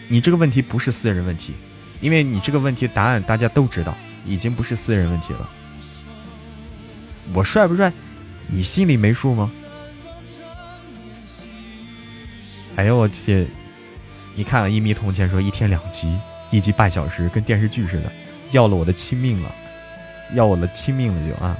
[0.08, 1.52] 你这个问题不是私人问题，
[2.00, 3.94] 因为你这个问题答案大家都知道，
[4.24, 5.48] 已经不是私人问题了。
[7.34, 7.92] 我帅不帅？
[8.46, 9.50] 你心里没数吗？
[12.76, 13.46] 哎呦我去！
[14.34, 16.18] 你看，一米铜钱说一天两集，
[16.50, 18.10] 一集半小时，跟电视剧似的，
[18.50, 19.54] 要了我的亲命了，
[20.34, 21.56] 要我的亲命了就啊！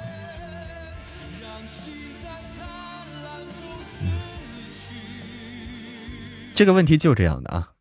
[6.54, 7.72] 这个问题就这样的啊。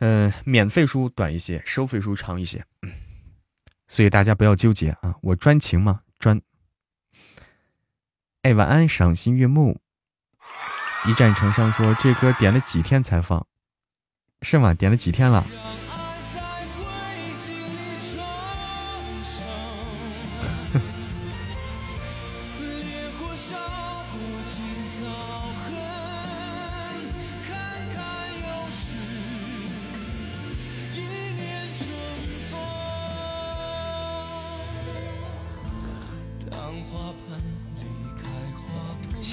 [0.00, 2.64] 嗯，免费书短一些，收费书长一些，
[3.86, 5.16] 所以大家不要纠结啊！
[5.22, 6.40] 我专情嘛，专。
[8.42, 9.80] 哎，晚安，赏心悦目。
[11.06, 13.46] 一战成伤说：“这歌点了几天才放？
[14.42, 14.72] 是吗？
[14.72, 15.44] 点了几天了？”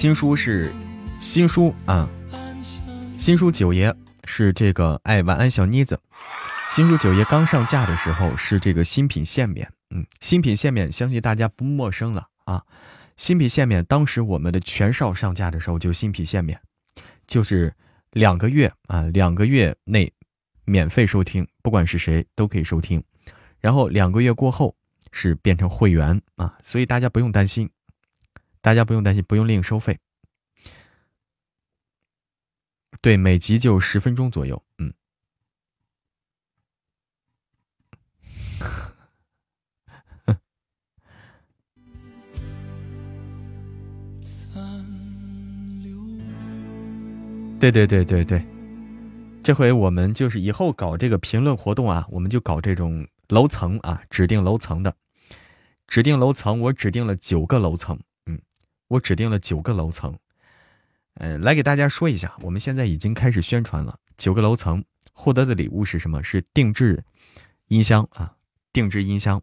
[0.06, 0.72] 新书是。
[1.18, 2.08] 新书啊，
[3.18, 3.92] 新书九爷
[4.22, 6.00] 是这个哎，晚安小妮子。
[6.70, 12.62] 新书九爷刚上架的时候是这个新品限免，嗯，新品限免相信大家不陌生了啊。
[13.16, 16.56] 新品限免当时我们的全少上架的时候就新品限免，
[17.26, 17.74] 就是
[18.12, 20.12] 两个月啊，两个月内
[20.64, 23.02] 免费收听，不管是谁都可以收听。
[23.58, 24.72] 然后两个月过后
[25.10, 27.68] 是变成会员啊，所以大家不用担心，
[28.66, 30.00] 大家不用担心，不用另收费。
[33.00, 34.92] 对，每集就十分钟左右，嗯。
[47.60, 48.44] 对对对对对，
[49.44, 54.96] 这回我们就是以后搞这个评论活动啊，我们就搞这种楼层啊，指定楼层的，
[55.86, 58.00] 指定楼层，我指定了九个楼层，
[58.88, 60.18] 我指定了九个楼层。
[61.14, 63.98] 呃，来给大家说一下，我们现在已经开始宣传了。
[64.18, 66.22] 九个楼层获得的礼物是什么？
[66.22, 67.04] 是定制
[67.68, 68.36] 音箱啊，
[68.72, 69.42] 定制音箱。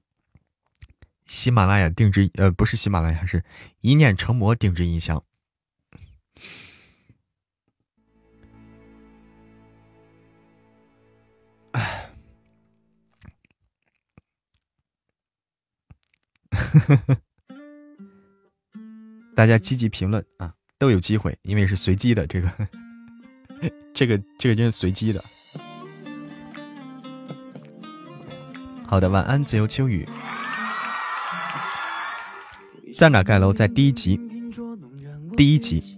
[1.25, 3.43] 喜马拉雅定制，呃，不是喜马拉雅，是
[3.81, 5.23] 一念成魔定制音箱。
[11.71, 12.11] 哎，
[19.35, 20.53] 大家积极评论啊！
[20.77, 22.27] 都有机会，因为是随机的。
[22.27, 22.51] 这个，
[23.93, 25.23] 这个，这个真是随机的。
[28.85, 30.07] 好的，晚安，自由秋雨。
[32.95, 33.51] 在哪盖楼？
[33.51, 34.19] 在第一集，
[35.35, 35.97] 第一集，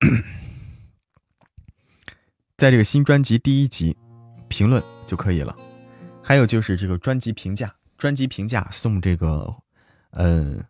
[2.58, 3.96] 在这个新专辑第一集
[4.48, 5.56] 评论就可以了。
[6.22, 9.56] 还有就是这个专辑评价，专辑评价送这个，
[10.10, 10.62] 嗯，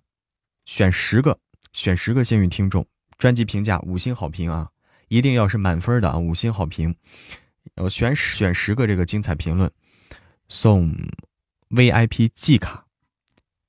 [0.64, 1.38] 选十个。
[1.72, 2.84] 选十个幸运听众，
[3.16, 4.72] 专辑评价五星好评啊！
[5.06, 6.92] 一定要是满分的啊，五星好评。
[7.76, 9.70] 我选选十个这个精彩评论，
[10.48, 10.92] 送
[11.68, 12.84] VIP 季卡，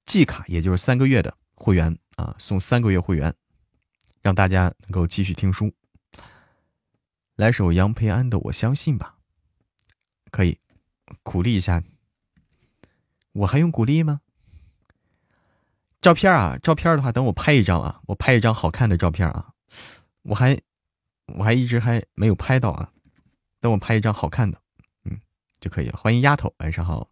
[0.07, 3.31] 季卡也就是三个月的会员啊，送三个月会员，
[4.23, 5.71] 让大家能够继续听书。
[7.35, 9.15] 来首杨培安的《我相信》吧，
[10.31, 10.57] 可以
[11.21, 11.83] 鼓励一下。
[13.33, 14.21] 我还用鼓励吗？
[16.01, 19.51] 照片啊，照片的话，等我拍一张啊，我拍一张好看的照片啊，
[20.23, 20.59] 我还
[21.27, 22.89] 我还一直还没有拍到啊，
[23.59, 24.59] 等我拍一张好看的，
[25.05, 25.21] 嗯，
[25.59, 25.99] 就可以了。
[26.01, 27.07] 欢迎丫头，晚上好。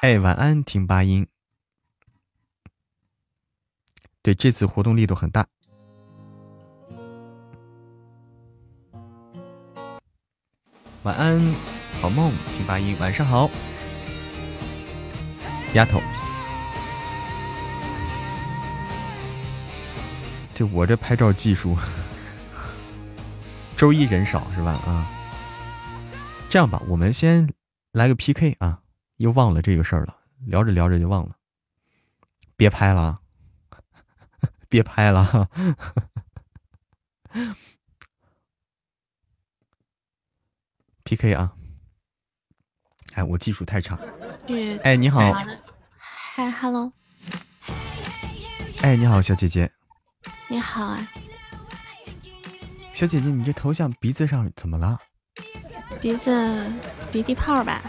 [0.00, 1.26] 哎，晚安，听八音。
[4.22, 5.44] 对，这次活动力度很大。
[11.02, 11.40] 晚安，
[12.00, 13.50] 好梦，听八音，晚上好，
[15.74, 16.00] 丫头。
[20.58, 21.78] 就我这拍照技术，
[23.78, 24.72] 周一人少是吧？
[24.72, 25.06] 啊，
[26.50, 27.48] 这样吧，我们先
[27.92, 28.82] 来个 PK 啊！
[29.18, 30.16] 又忘了这个事儿了，
[30.46, 31.36] 聊着聊着就忘了。
[32.56, 33.20] 别拍了，
[34.68, 35.48] 别拍了！
[41.04, 41.52] PK 啊！
[43.14, 43.96] 哎，我技术太差。
[44.82, 45.20] 哎，你好。
[45.96, 46.90] 嗨，Hello。
[48.82, 49.70] 哎，你好，小姐姐。
[50.48, 51.08] 你好啊，
[52.92, 54.98] 小姐姐，你这头像鼻子上怎么了？
[56.00, 56.72] 鼻子
[57.12, 57.82] 鼻涕泡吧。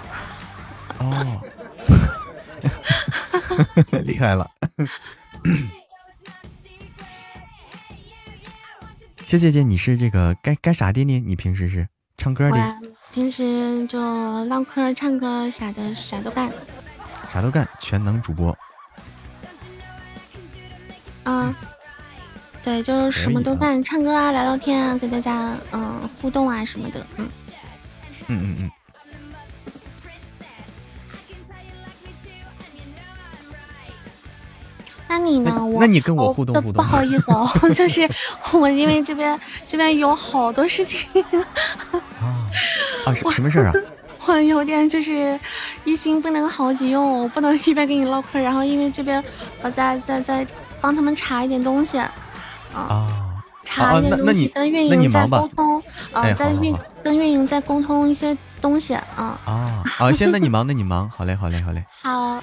[1.00, 1.42] 哦，
[4.04, 4.50] 厉害了。
[9.26, 11.20] 小姐姐，你是这个干干啥的呢？
[11.20, 11.88] 你平时是
[12.18, 12.76] 唱歌的？
[13.14, 14.00] 平时就
[14.46, 16.52] 唠嗑、唱歌啥的，啥都干。
[17.32, 18.58] 啥都干，全能主播。
[21.24, 21.54] 嗯，
[22.64, 27.28] 对，就是什么都干，唱歌啊，聊聊天啊，跟大家嗯互动啊什么的，嗯。
[28.28, 28.72] 嗯嗯嗯。
[35.08, 35.66] 那你呢？
[35.66, 36.74] 我那你跟我互动互动。
[36.74, 38.08] 不好意思哦， 就是
[38.52, 41.00] 我因为这边这边有好多事情。
[42.22, 42.46] 啊
[43.08, 43.16] 啊！
[43.34, 43.74] 什 么事啊？
[44.28, 45.40] 我有点就是
[45.86, 49.24] 一心不能好几用，我不能一边跟你唠嗑，然后因为这边
[49.64, 50.46] 我在在在
[50.80, 52.00] 帮他们查一点东西。
[52.74, 53.26] 啊。
[53.66, 55.84] 查一点东西，跟运营在沟通。
[56.12, 58.96] 啊，在运跟运营在沟通一些东西。
[58.96, 60.12] 啊啊啊！
[60.12, 61.08] 现在你忙，那你忙。
[61.10, 61.86] 好嘞，好嘞，好嘞。
[62.02, 62.42] 好。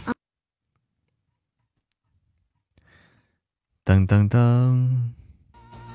[3.85, 4.89] 噔噔噔，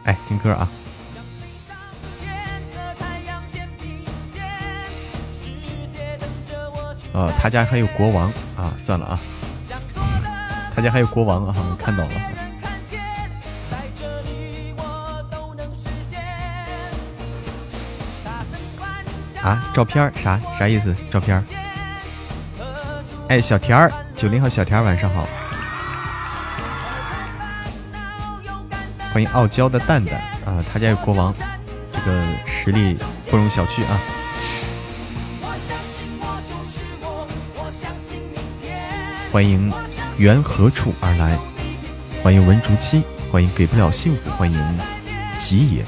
[0.04, 0.68] 哎，听歌啊！
[7.14, 9.20] 呃，他家还有国王啊，算了啊，
[10.74, 12.41] 他家还有国王啊，我看到了。
[19.44, 20.96] 啊，照片啥啥意思？
[21.10, 21.44] 照片
[23.28, 25.28] 哎，小田儿，九零后小田，晚上好。
[29.14, 31.34] 欢迎傲娇的蛋蛋啊，他家有国王，
[31.92, 32.98] 这个实力
[33.30, 34.00] 不容小觑啊！
[39.32, 39.72] 欢迎
[40.18, 41.38] 缘何处而来？
[42.22, 44.80] 欢迎文竹七，欢迎给不了幸福，欢迎
[45.40, 45.86] 吉野。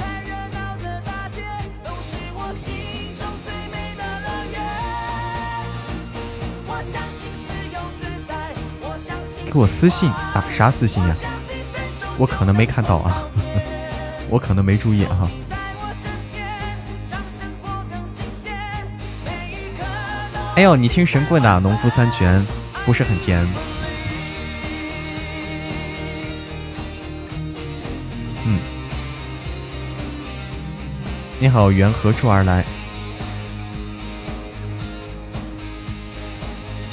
[9.53, 11.15] 给我私信啥啥私信呀？
[12.17, 13.23] 我可能没看到啊，
[14.27, 15.29] 我可能没注意啊。
[20.55, 22.41] 哎呦，你听神棍的《农夫三泉》
[22.83, 23.47] 不是很甜？
[28.45, 28.59] 嗯，
[31.39, 32.65] 你好，缘何处而来？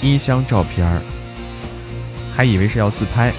[0.03, 1.03] 音箱照片儿，
[2.41, 3.31] 还以为是要自拍。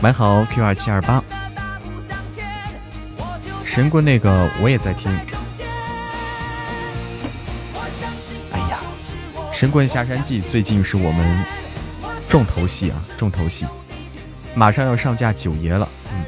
[0.00, 1.20] 买好 Q 二七二八，
[3.64, 5.10] 神棍那个我也在听。
[9.58, 11.44] 神棍下山记最近是我们
[12.30, 13.66] 重头戏啊，重头戏，
[14.54, 16.24] 马上要上架九爷了，嗯，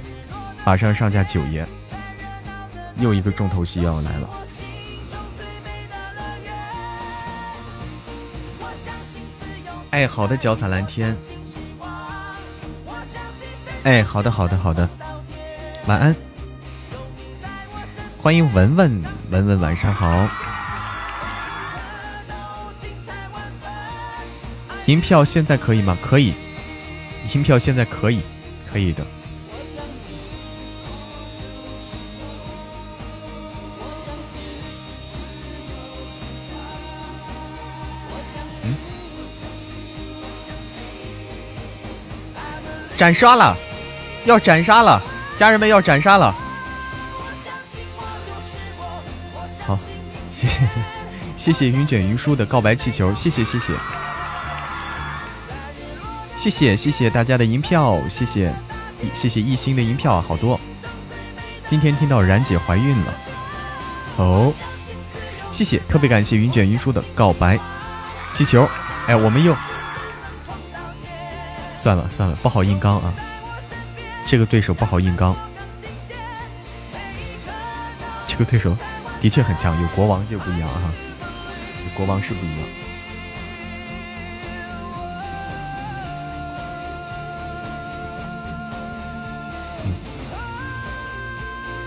[0.64, 1.64] 马上要上架九爷，
[2.96, 4.28] 又一个重头戏要来了。
[9.90, 11.16] 哎，好的，脚踩蓝天。
[13.84, 14.88] 哎，好的，好的，好的，
[15.86, 16.16] 晚安，
[18.20, 20.28] 欢迎文文，文文晚上好，
[24.90, 25.96] 银票现在可以吗？
[26.02, 26.34] 可以，
[27.32, 28.22] 银票现在可以，
[28.68, 29.06] 可以的。
[38.64, 38.74] 嗯，
[42.96, 43.56] 斩杀了。
[44.24, 45.00] 要斩杀了，
[45.38, 46.34] 家人们要斩杀了。
[49.64, 49.78] 好，
[50.32, 50.58] 谢谢
[51.36, 53.72] 谢谢云卷云舒的告白气球，谢谢谢谢
[56.40, 58.50] 谢谢谢谢大家的银票，谢谢
[59.12, 60.58] 谢谢一心的银票，好多。
[61.66, 63.14] 今天听到冉姐怀孕了，
[64.16, 64.50] 哦，
[65.52, 67.60] 谢谢，特别感谢云卷云舒的告白
[68.32, 68.66] 气球。
[69.06, 69.54] 哎，我们又
[71.74, 73.12] 算了算了，不好硬刚啊。
[74.26, 75.36] 这个对手不好硬刚，
[78.26, 78.74] 这个对手
[79.20, 80.90] 的确很强，有国王就不一样哈，
[81.94, 82.68] 国王是不一样。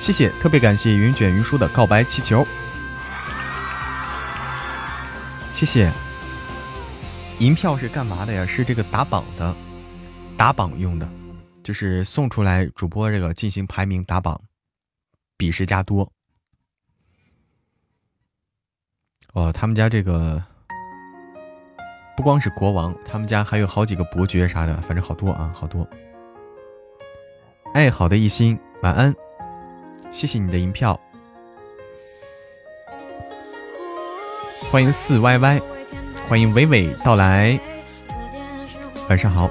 [0.04, 2.46] 谢谢，特别感谢云卷云舒的告白气球，
[5.54, 5.90] 谢谢。
[7.40, 8.46] 银票是干嘛的呀？
[8.46, 9.56] 是这个打榜的，
[10.36, 11.08] 打榜用的。
[11.64, 14.42] 就是送出来主播这个进行排名打榜，
[15.38, 16.12] 比谁家多。
[19.32, 20.44] 哦，他们家这个
[22.18, 25.88] 不光是国王，他们家还有好几个伯爵啥的，反正好多啊，好多。
[27.74, 29.16] 哎，好的，一心，晚安，
[30.14, 30.98] 谢谢你的银票，
[34.72, 35.62] 欢迎四 Y Y，
[36.30, 37.60] 欢迎娓娓道来，
[39.10, 39.50] 晚上好，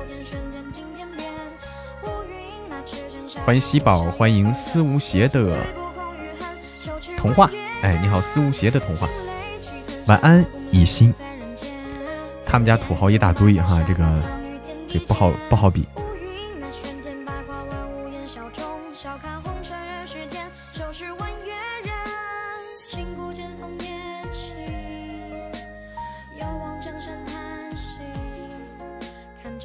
[3.44, 5.58] 欢迎喜宝，欢迎思无邪的
[7.18, 7.50] 童话，
[7.82, 9.08] 哎，你好，思无邪的童话，
[10.06, 11.12] 晚安，一心。
[12.46, 14.04] 他们家土豪一大堆哈，这个
[14.88, 15.84] 这不好不好比。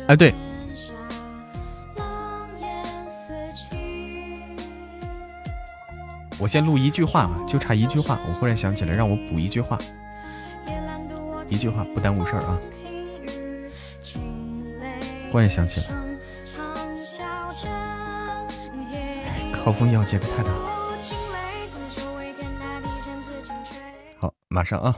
[0.08, 0.34] 哎，对，
[6.40, 9.78] 我先录一句话啊，就差一句话，我忽然想起来，让我补一句话，
[11.50, 12.58] 一句话不耽误事儿啊。
[15.30, 15.88] 忽然想起来，
[19.52, 20.78] 靠风要接的太大了。
[24.18, 24.96] 好，马上啊！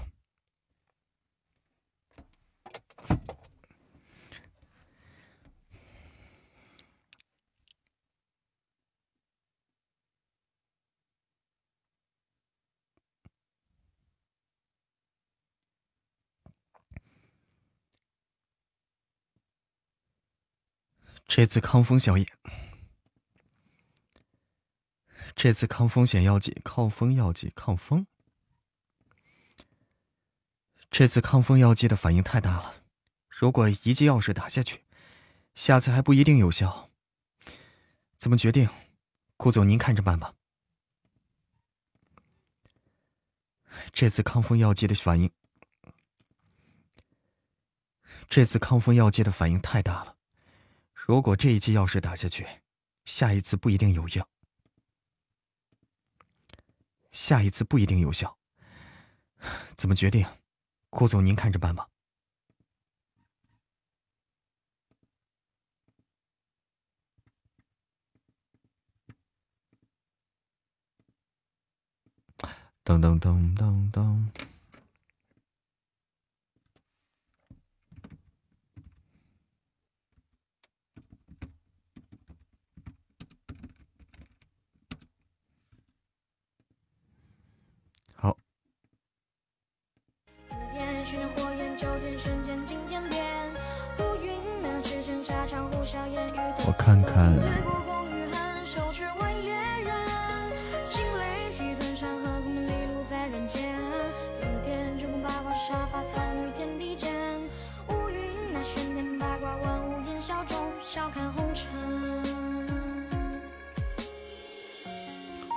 [21.32, 22.26] 这次抗风小野，
[25.36, 28.08] 这次抗风险药剂，抗风药剂，抗风。
[30.90, 32.84] 这次抗风药剂的反应太大了，
[33.30, 34.84] 如果一剂药水打下去，
[35.54, 36.90] 下次还不一定有效。
[38.18, 38.68] 怎么决定？
[39.38, 40.34] 顾总您看着办吧。
[43.94, 45.32] 这次抗风药剂的反应，
[48.28, 50.16] 这次抗风药剂的反应太大了。
[51.10, 52.46] 如果这一剂药水打下去，
[53.04, 54.30] 下一次不一定有效。
[57.10, 58.38] 下一次不一定有效，
[59.76, 60.24] 怎么决定？
[60.92, 61.90] 顾总您看着办吧。
[72.84, 74.59] 噔噔噔噔噔。
[96.90, 97.36] 看看。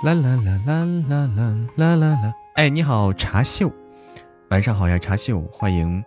[0.03, 2.33] 啦啦啦啦啦啦啦啦啦！
[2.55, 3.71] 哎，你好，茶秀，
[4.49, 6.03] 晚上好呀，茶秀，欢迎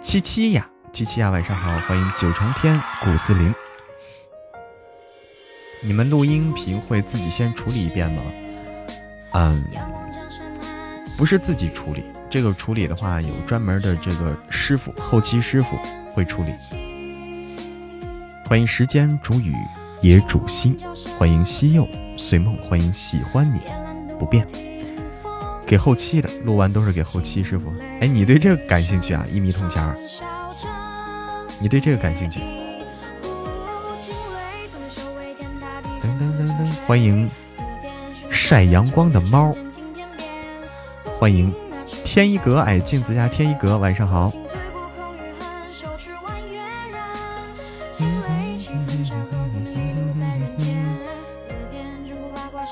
[0.00, 0.66] 七七呀。
[0.92, 1.78] 七七呀，晚上好！
[1.80, 3.52] 欢迎九重天古思灵。
[5.82, 8.22] 你们录音频会自己先处理一遍吗？
[9.32, 9.64] 嗯，
[11.16, 15.78] 不是自己处理，这个处理的话有专门的这个师傅，后期师傅
[16.10, 16.52] 会处理。
[18.44, 19.54] 欢迎时间煮雨
[20.02, 20.76] 也煮心，
[21.18, 23.62] 欢迎西柚随梦，欢迎喜欢你
[24.18, 24.46] 不变。
[25.66, 27.72] 给后期的录完都是给后期师傅。
[28.00, 29.24] 哎，你对这个感兴趣啊？
[29.30, 29.96] 一米铜钱儿。
[31.58, 32.40] 你对这个感兴趣？
[36.90, 37.30] 欢迎
[38.32, 39.54] 晒阳光的猫，
[41.04, 41.54] 欢迎
[41.86, 44.28] 天一阁，哎，镜子家天一阁，晚上好。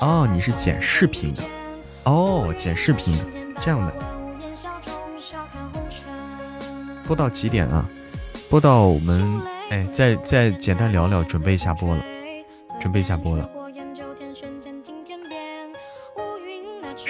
[0.01, 1.41] 哦，你是剪视频的，
[2.03, 3.23] 哦，剪视频的，
[3.61, 3.93] 这样的。
[7.07, 7.89] 播到几点啊？
[8.49, 12.03] 播到我们哎，再再简单聊聊，准备下播了，
[12.81, 13.49] 准备下播了。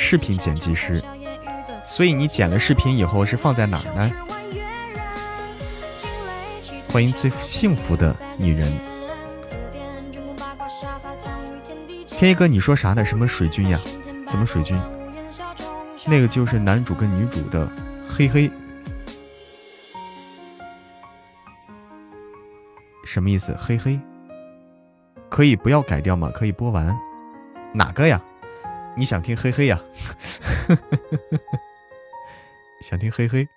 [0.09, 0.99] 视频剪辑师，
[1.87, 4.11] 所以你剪了视频以后是放在哪儿呢？
[6.91, 8.73] 欢迎最幸福的女人，
[12.07, 13.05] 天一哥，你说啥呢？
[13.05, 13.79] 什么水军呀？
[14.27, 14.75] 怎么水军？
[16.07, 17.71] 那个就是男主跟女主的，
[18.03, 18.49] 嘿嘿。
[23.05, 23.55] 什么意思？
[23.59, 23.99] 嘿嘿，
[25.29, 26.31] 可以不要改掉吗？
[26.33, 26.97] 可以播完，
[27.75, 28.19] 哪个呀？
[28.99, 29.81] 你想听嘿嘿呀？
[32.83, 33.47] 想听嘿嘿？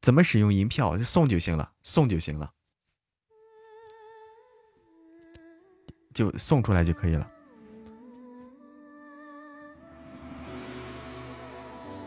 [0.00, 0.96] 怎么使用银票？
[1.00, 2.50] 送就行了，送就行了，
[6.14, 7.30] 就送出来就可以了。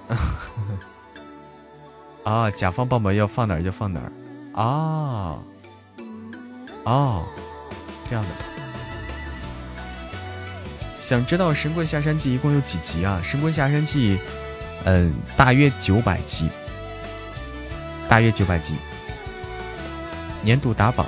[2.26, 4.12] 啊，甲方帮忙要放哪儿就放哪儿。
[4.60, 5.44] 啊，
[6.86, 7.24] 哦，
[8.12, 8.32] 这样的。
[11.00, 13.22] 想知道《神棍下山记》一共有几集啊？
[13.26, 14.16] 《神棍下山记》，
[14.84, 16.50] 嗯，大约九百集。
[18.10, 18.76] 大约九百集，
[20.42, 21.08] 年度打榜，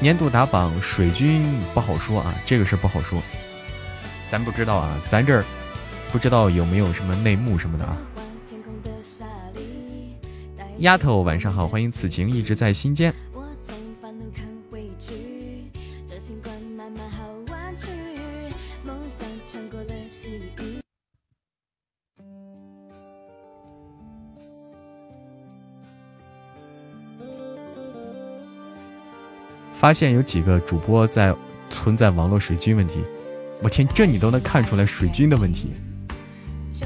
[0.00, 1.44] 年度打榜，水军
[1.74, 3.22] 不好说啊，这个是不好说，
[4.30, 5.44] 咱不知道啊，咱这儿
[6.10, 7.98] 不知道有没有什么内幕什么的啊。
[10.78, 13.12] 丫头，晚上好，欢迎此情一直在心间。
[29.78, 31.32] 发现有几个主播在
[31.70, 32.98] 存在网络水军问题，
[33.62, 35.70] 我天，这你都能看出来水军的问题，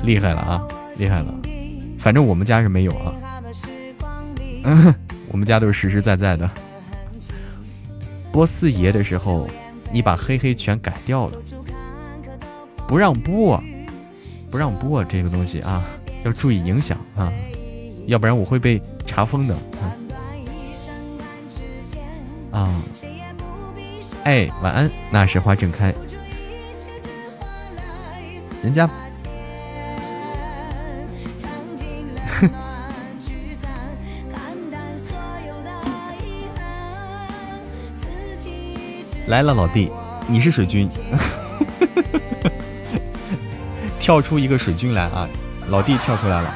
[0.04, 1.34] 厉害了啊，厉害了！
[1.98, 3.14] 反正我们家是没有啊，
[4.64, 4.94] 嗯，
[5.32, 6.50] 我们家都是实实在在的。
[8.30, 9.48] 播四爷的时候，
[9.90, 11.38] 你把黑黑全改掉了，
[12.86, 13.58] 不让播，
[14.50, 15.82] 不让播这个东西啊，
[16.24, 17.32] 要注意影响啊，
[18.06, 19.56] 要不然我会被查封的。
[22.52, 22.68] 啊
[24.24, 24.88] 哎，晚安。
[25.10, 25.92] 那时花正开，
[28.62, 28.88] 人家，
[39.26, 39.90] 来了，老弟，
[40.28, 40.88] 你是水军，
[43.98, 45.28] 跳出一个水军来啊！
[45.68, 46.54] 老弟跳出来了。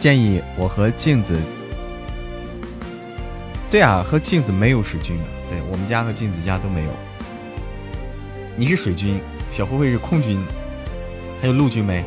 [0.00, 1.36] 建议我和镜子，
[3.68, 6.90] 对啊，和镜子没有水军的，对我们家和镜子家都没有。
[8.56, 9.20] 你是水军，
[9.50, 10.40] 小灰灰是空军，
[11.40, 12.04] 还有陆军没？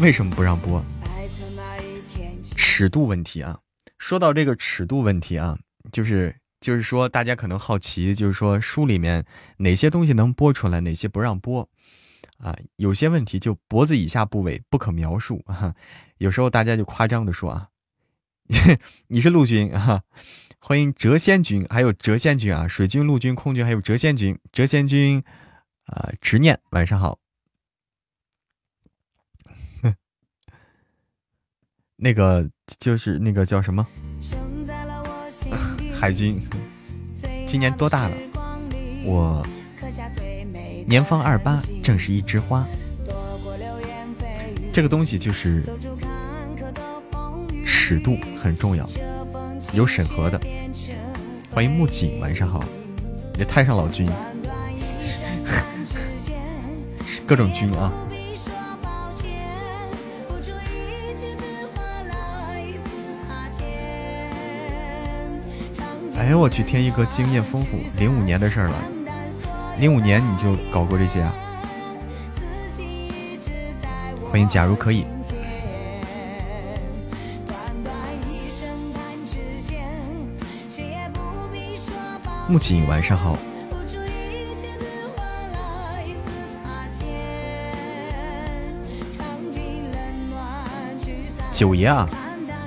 [0.00, 0.84] 为什么不让播？
[2.56, 3.58] 尺度问题啊！
[3.98, 5.56] 说到这个尺度问题啊，
[5.92, 9.24] 就是就是说，大家可能好奇，就是说书里面
[9.58, 11.68] 哪些东西能播出来，哪些不让播。
[12.38, 15.74] 啊，有些问题就脖子以下部位不可描述啊。
[16.18, 17.68] 有时候大家就夸张的说啊，
[19.08, 20.02] 你是陆军啊，
[20.58, 25.22] 欢迎谪仙军，还有谪仙军啊，水军、陆军、空军，还有谪仙军，谪仙军
[25.86, 27.18] 啊，执念，晚上好。
[31.96, 32.48] 那个
[32.78, 33.84] 就是那个叫什么
[35.92, 36.40] 海军，
[37.48, 38.16] 今年多大了？
[39.04, 39.44] 我。
[40.88, 42.66] 年方二八，正是一枝花。
[44.72, 45.62] 这个东西就是
[47.62, 48.88] 尺度很重要，
[49.74, 50.40] 有审核的。
[51.50, 52.64] 欢迎木槿，晚上好。
[53.36, 54.08] 你太上老君，
[57.26, 57.92] 各种君啊。
[66.16, 68.76] 哎呦我去，天一哥经验丰富，零五年的事儿了。
[69.78, 71.32] 零五年你就搞过这些啊？
[74.28, 75.06] 欢迎，假如可以。
[82.48, 83.38] 木槿，晚上好。
[91.52, 92.08] 九爷啊，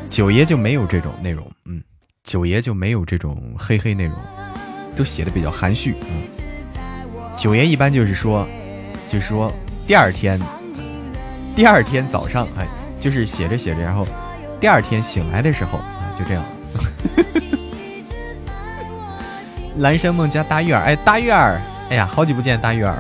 [0.10, 1.84] 九爷就没有这种内容，嗯，
[2.24, 4.16] 九爷就没有这种黑黑内容，
[4.96, 6.51] 都写的比较含蓄，嗯。
[7.42, 8.48] 九爷一般就是说，
[9.10, 9.52] 就是说
[9.88, 10.40] 第二天，
[11.56, 12.68] 第二天早上，哎，
[13.00, 14.08] 就是写着写着，然后
[14.60, 16.44] 第二天醒来的时候啊，就这样。
[19.82, 21.60] 蓝山梦家大玉儿，哎，大玉儿，
[21.90, 22.96] 哎呀，好久不见，大玉儿。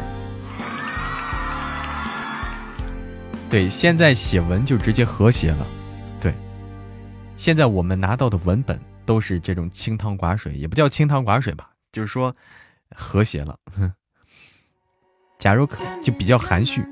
[3.47, 5.67] 对，现在写文就直接和谐了。
[6.19, 6.33] 对，
[7.37, 12.35] 现在我们拿到的文本都是这种清汤寡水，也不叫清汤寡水吧，就是说
[12.95, 13.55] 和谐了。
[13.77, 13.93] 哼
[15.41, 16.85] 假如可就比较含蓄，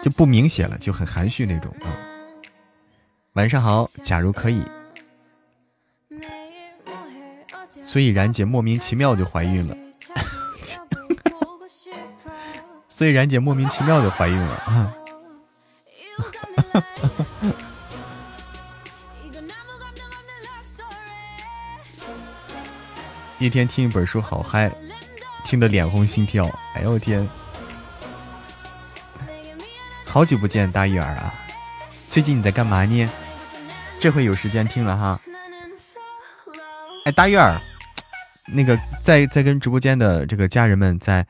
[0.00, 1.90] 就不明显了，就很含蓄那种啊。
[3.32, 4.62] 晚上好，假如可以，
[7.84, 9.76] 所以然姐莫名其妙就怀孕了，
[12.88, 14.94] 所以然姐莫名其妙就怀孕了啊。
[23.40, 24.70] 一天听一本书好嗨。
[25.48, 26.46] 听得脸红心跳。
[26.74, 27.26] 哎呦我天，
[30.04, 31.32] 好久不见大玉儿啊！
[32.10, 33.08] 最近你在干嘛呢？
[33.98, 35.18] 这回有时间听了哈。
[37.06, 37.58] 哎，大玉儿，
[38.46, 41.26] 那个再再跟直播间的这个家人们再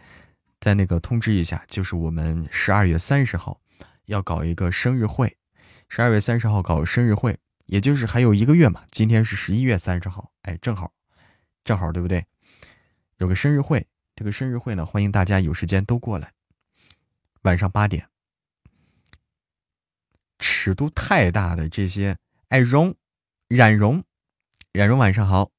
[0.59, 3.61] 再那个通知一下，就是我们十二月三十号
[4.07, 5.37] 要搞一个生日会，
[5.89, 8.83] 十二月三十号搞生日会，也就是还有一个月嘛。
[8.91, 10.91] 今天是十一月三十号，哎，正好，
[11.63, 12.27] 正好对不对？
[13.19, 13.87] 有个生日会，
[14.19, 16.33] 这个生日会呢，欢迎大家有时间都过来。
[17.43, 18.09] 晚上八点，
[20.41, 22.17] 尺度太大的这些，
[22.49, 22.93] 哎，容，
[23.47, 24.03] 冉容，
[24.73, 25.53] 冉容，晚上好。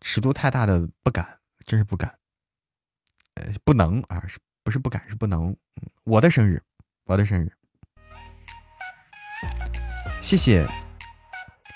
[0.00, 2.18] 尺度太大的不敢，真是不敢，
[3.34, 5.08] 呃，不能啊，是不是不敢？
[5.08, 5.56] 是不能。
[6.02, 6.60] 我的生日，
[7.04, 7.52] 我的生日，
[10.20, 10.66] 谢谢，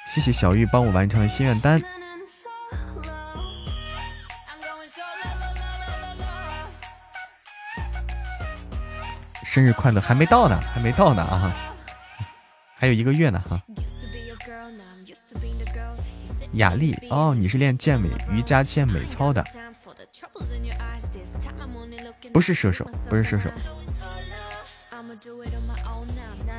[0.09, 1.81] 谢谢小玉帮我完成心愿单。
[9.55, 11.55] 生日快乐，还没到呢，还没到呢啊，
[12.75, 13.63] 还有一个月呢哈。
[16.55, 19.45] 雅丽哦，你是练健美瑜伽健美操的，
[22.33, 23.49] 不是射手，不是射手，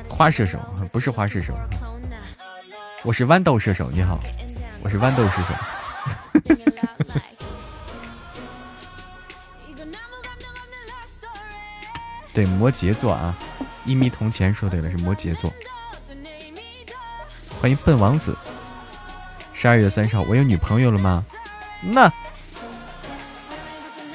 [0.08, 0.58] 花射手
[0.90, 1.52] 不是花射手，
[3.02, 3.90] 我是豌豆射手。
[3.90, 4.18] 你好，
[4.82, 5.75] 我是豌豆射手。
[12.36, 13.34] 对，摩羯座啊，
[13.86, 15.50] 一米铜钱说对了，是摩羯座。
[17.58, 18.36] 欢迎笨王子。
[19.54, 21.24] 十二月三十号，我有女朋友了吗？
[21.82, 22.12] 那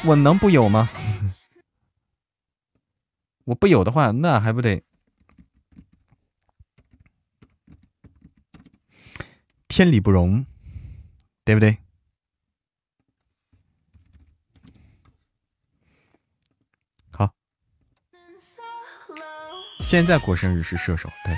[0.05, 0.87] 我能不有吗？
[3.45, 4.83] 我不有的话，那还不得
[9.67, 10.45] 天理不容，
[11.43, 11.79] 对不对？
[17.09, 17.33] 好，
[19.81, 21.35] 现在过生日是射手，对，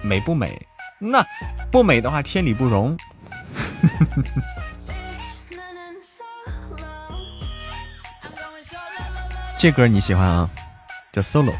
[0.00, 0.60] 美不美？
[0.98, 1.26] 那
[1.72, 2.96] 不美的话，天理不容。
[9.58, 10.48] 这歌你喜欢啊？
[11.12, 11.52] 叫 solo。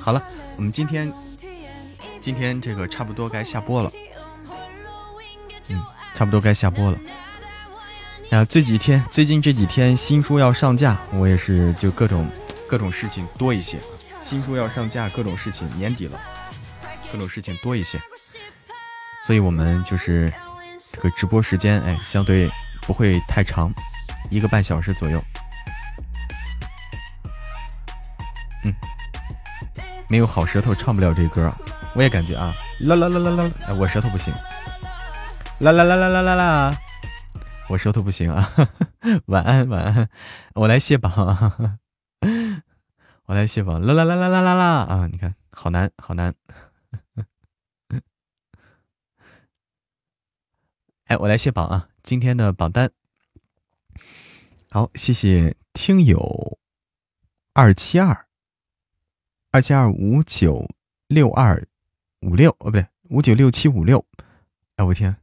[0.00, 0.22] 好了，
[0.56, 1.12] 我们今天
[2.20, 3.90] 今天这个差不多该下播了。
[5.68, 5.84] 嗯，
[6.14, 6.98] 差不多该下播了。
[8.30, 12.28] 啊，这几天最近这几天新书要上架，我也是就各种。
[12.68, 13.78] 各种事情多一些，
[14.20, 16.18] 新书要上架，各种事情年底了，
[17.12, 17.96] 各种事情多一些，
[19.24, 20.32] 所以我们就是
[20.90, 22.50] 这个直播时间，哎，相对
[22.82, 23.72] 不会太长，
[24.32, 25.22] 一个半小时左右。
[28.64, 28.74] 嗯，
[30.08, 31.48] 没有好舌头唱不了这歌，
[31.94, 34.34] 我也感觉啊，啦啦啦啦啦，哎，我舌头不行，
[35.60, 36.76] 啦啦啦啦啦啦啦，
[37.68, 38.52] 我舌头不行啊，
[39.26, 40.08] 晚安晚安，
[40.54, 41.12] 我来卸榜。
[41.12, 41.78] 啊
[43.26, 45.08] 我来卸榜，啦啦啦啦啦啦啦啊！
[45.08, 46.32] 你看，好难，好难。
[51.06, 51.88] 哎，我来卸榜啊！
[52.04, 52.88] 今天的榜单，
[54.70, 56.56] 好，谢谢听友
[57.52, 58.28] 二七二
[59.50, 60.68] 二七二五九
[61.08, 61.66] 六二
[62.20, 64.06] 五六哦，不对，五九六七五六。
[64.76, 65.16] 哎，我天，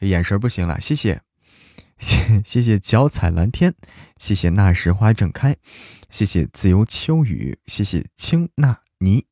[0.00, 1.22] 我眼神不行了，谢谢。
[1.98, 3.74] 谢谢谢脚踩蓝天，
[4.18, 5.56] 谢谢那时花正开，
[6.10, 9.24] 谢谢自由秋雨，谢谢青纳尼，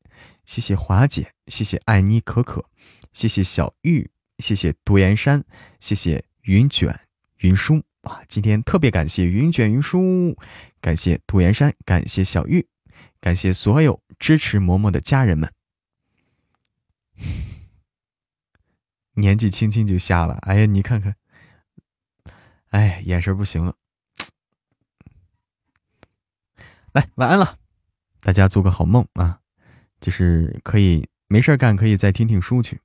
[0.45, 2.65] 谢谢华姐，谢谢爱妮可可，
[3.13, 4.09] 谢谢小玉，
[4.39, 5.43] 谢谢独岩山，
[5.79, 6.99] 谢谢云卷
[7.37, 8.21] 云舒啊！
[8.27, 10.35] 今天特别感谢云卷云舒，
[10.81, 12.67] 感谢独岩山，感谢小玉，
[13.19, 15.53] 感谢所有支持嬷嬷的家人们。
[19.13, 21.15] 年纪轻轻就瞎了，哎呀，你看看。
[22.75, 23.73] 哎，眼神不行了，
[26.91, 27.57] 来晚安了，
[28.19, 29.39] 大家做个好梦啊！
[30.01, 32.81] 就是可以没事干，可以再听听书去。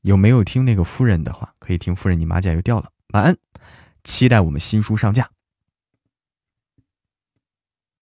[0.00, 1.54] 有没有听那个夫人的话？
[1.60, 2.90] 可以听夫人，你马甲又掉了。
[3.10, 3.38] 晚安，
[4.02, 5.30] 期待我们新书上架。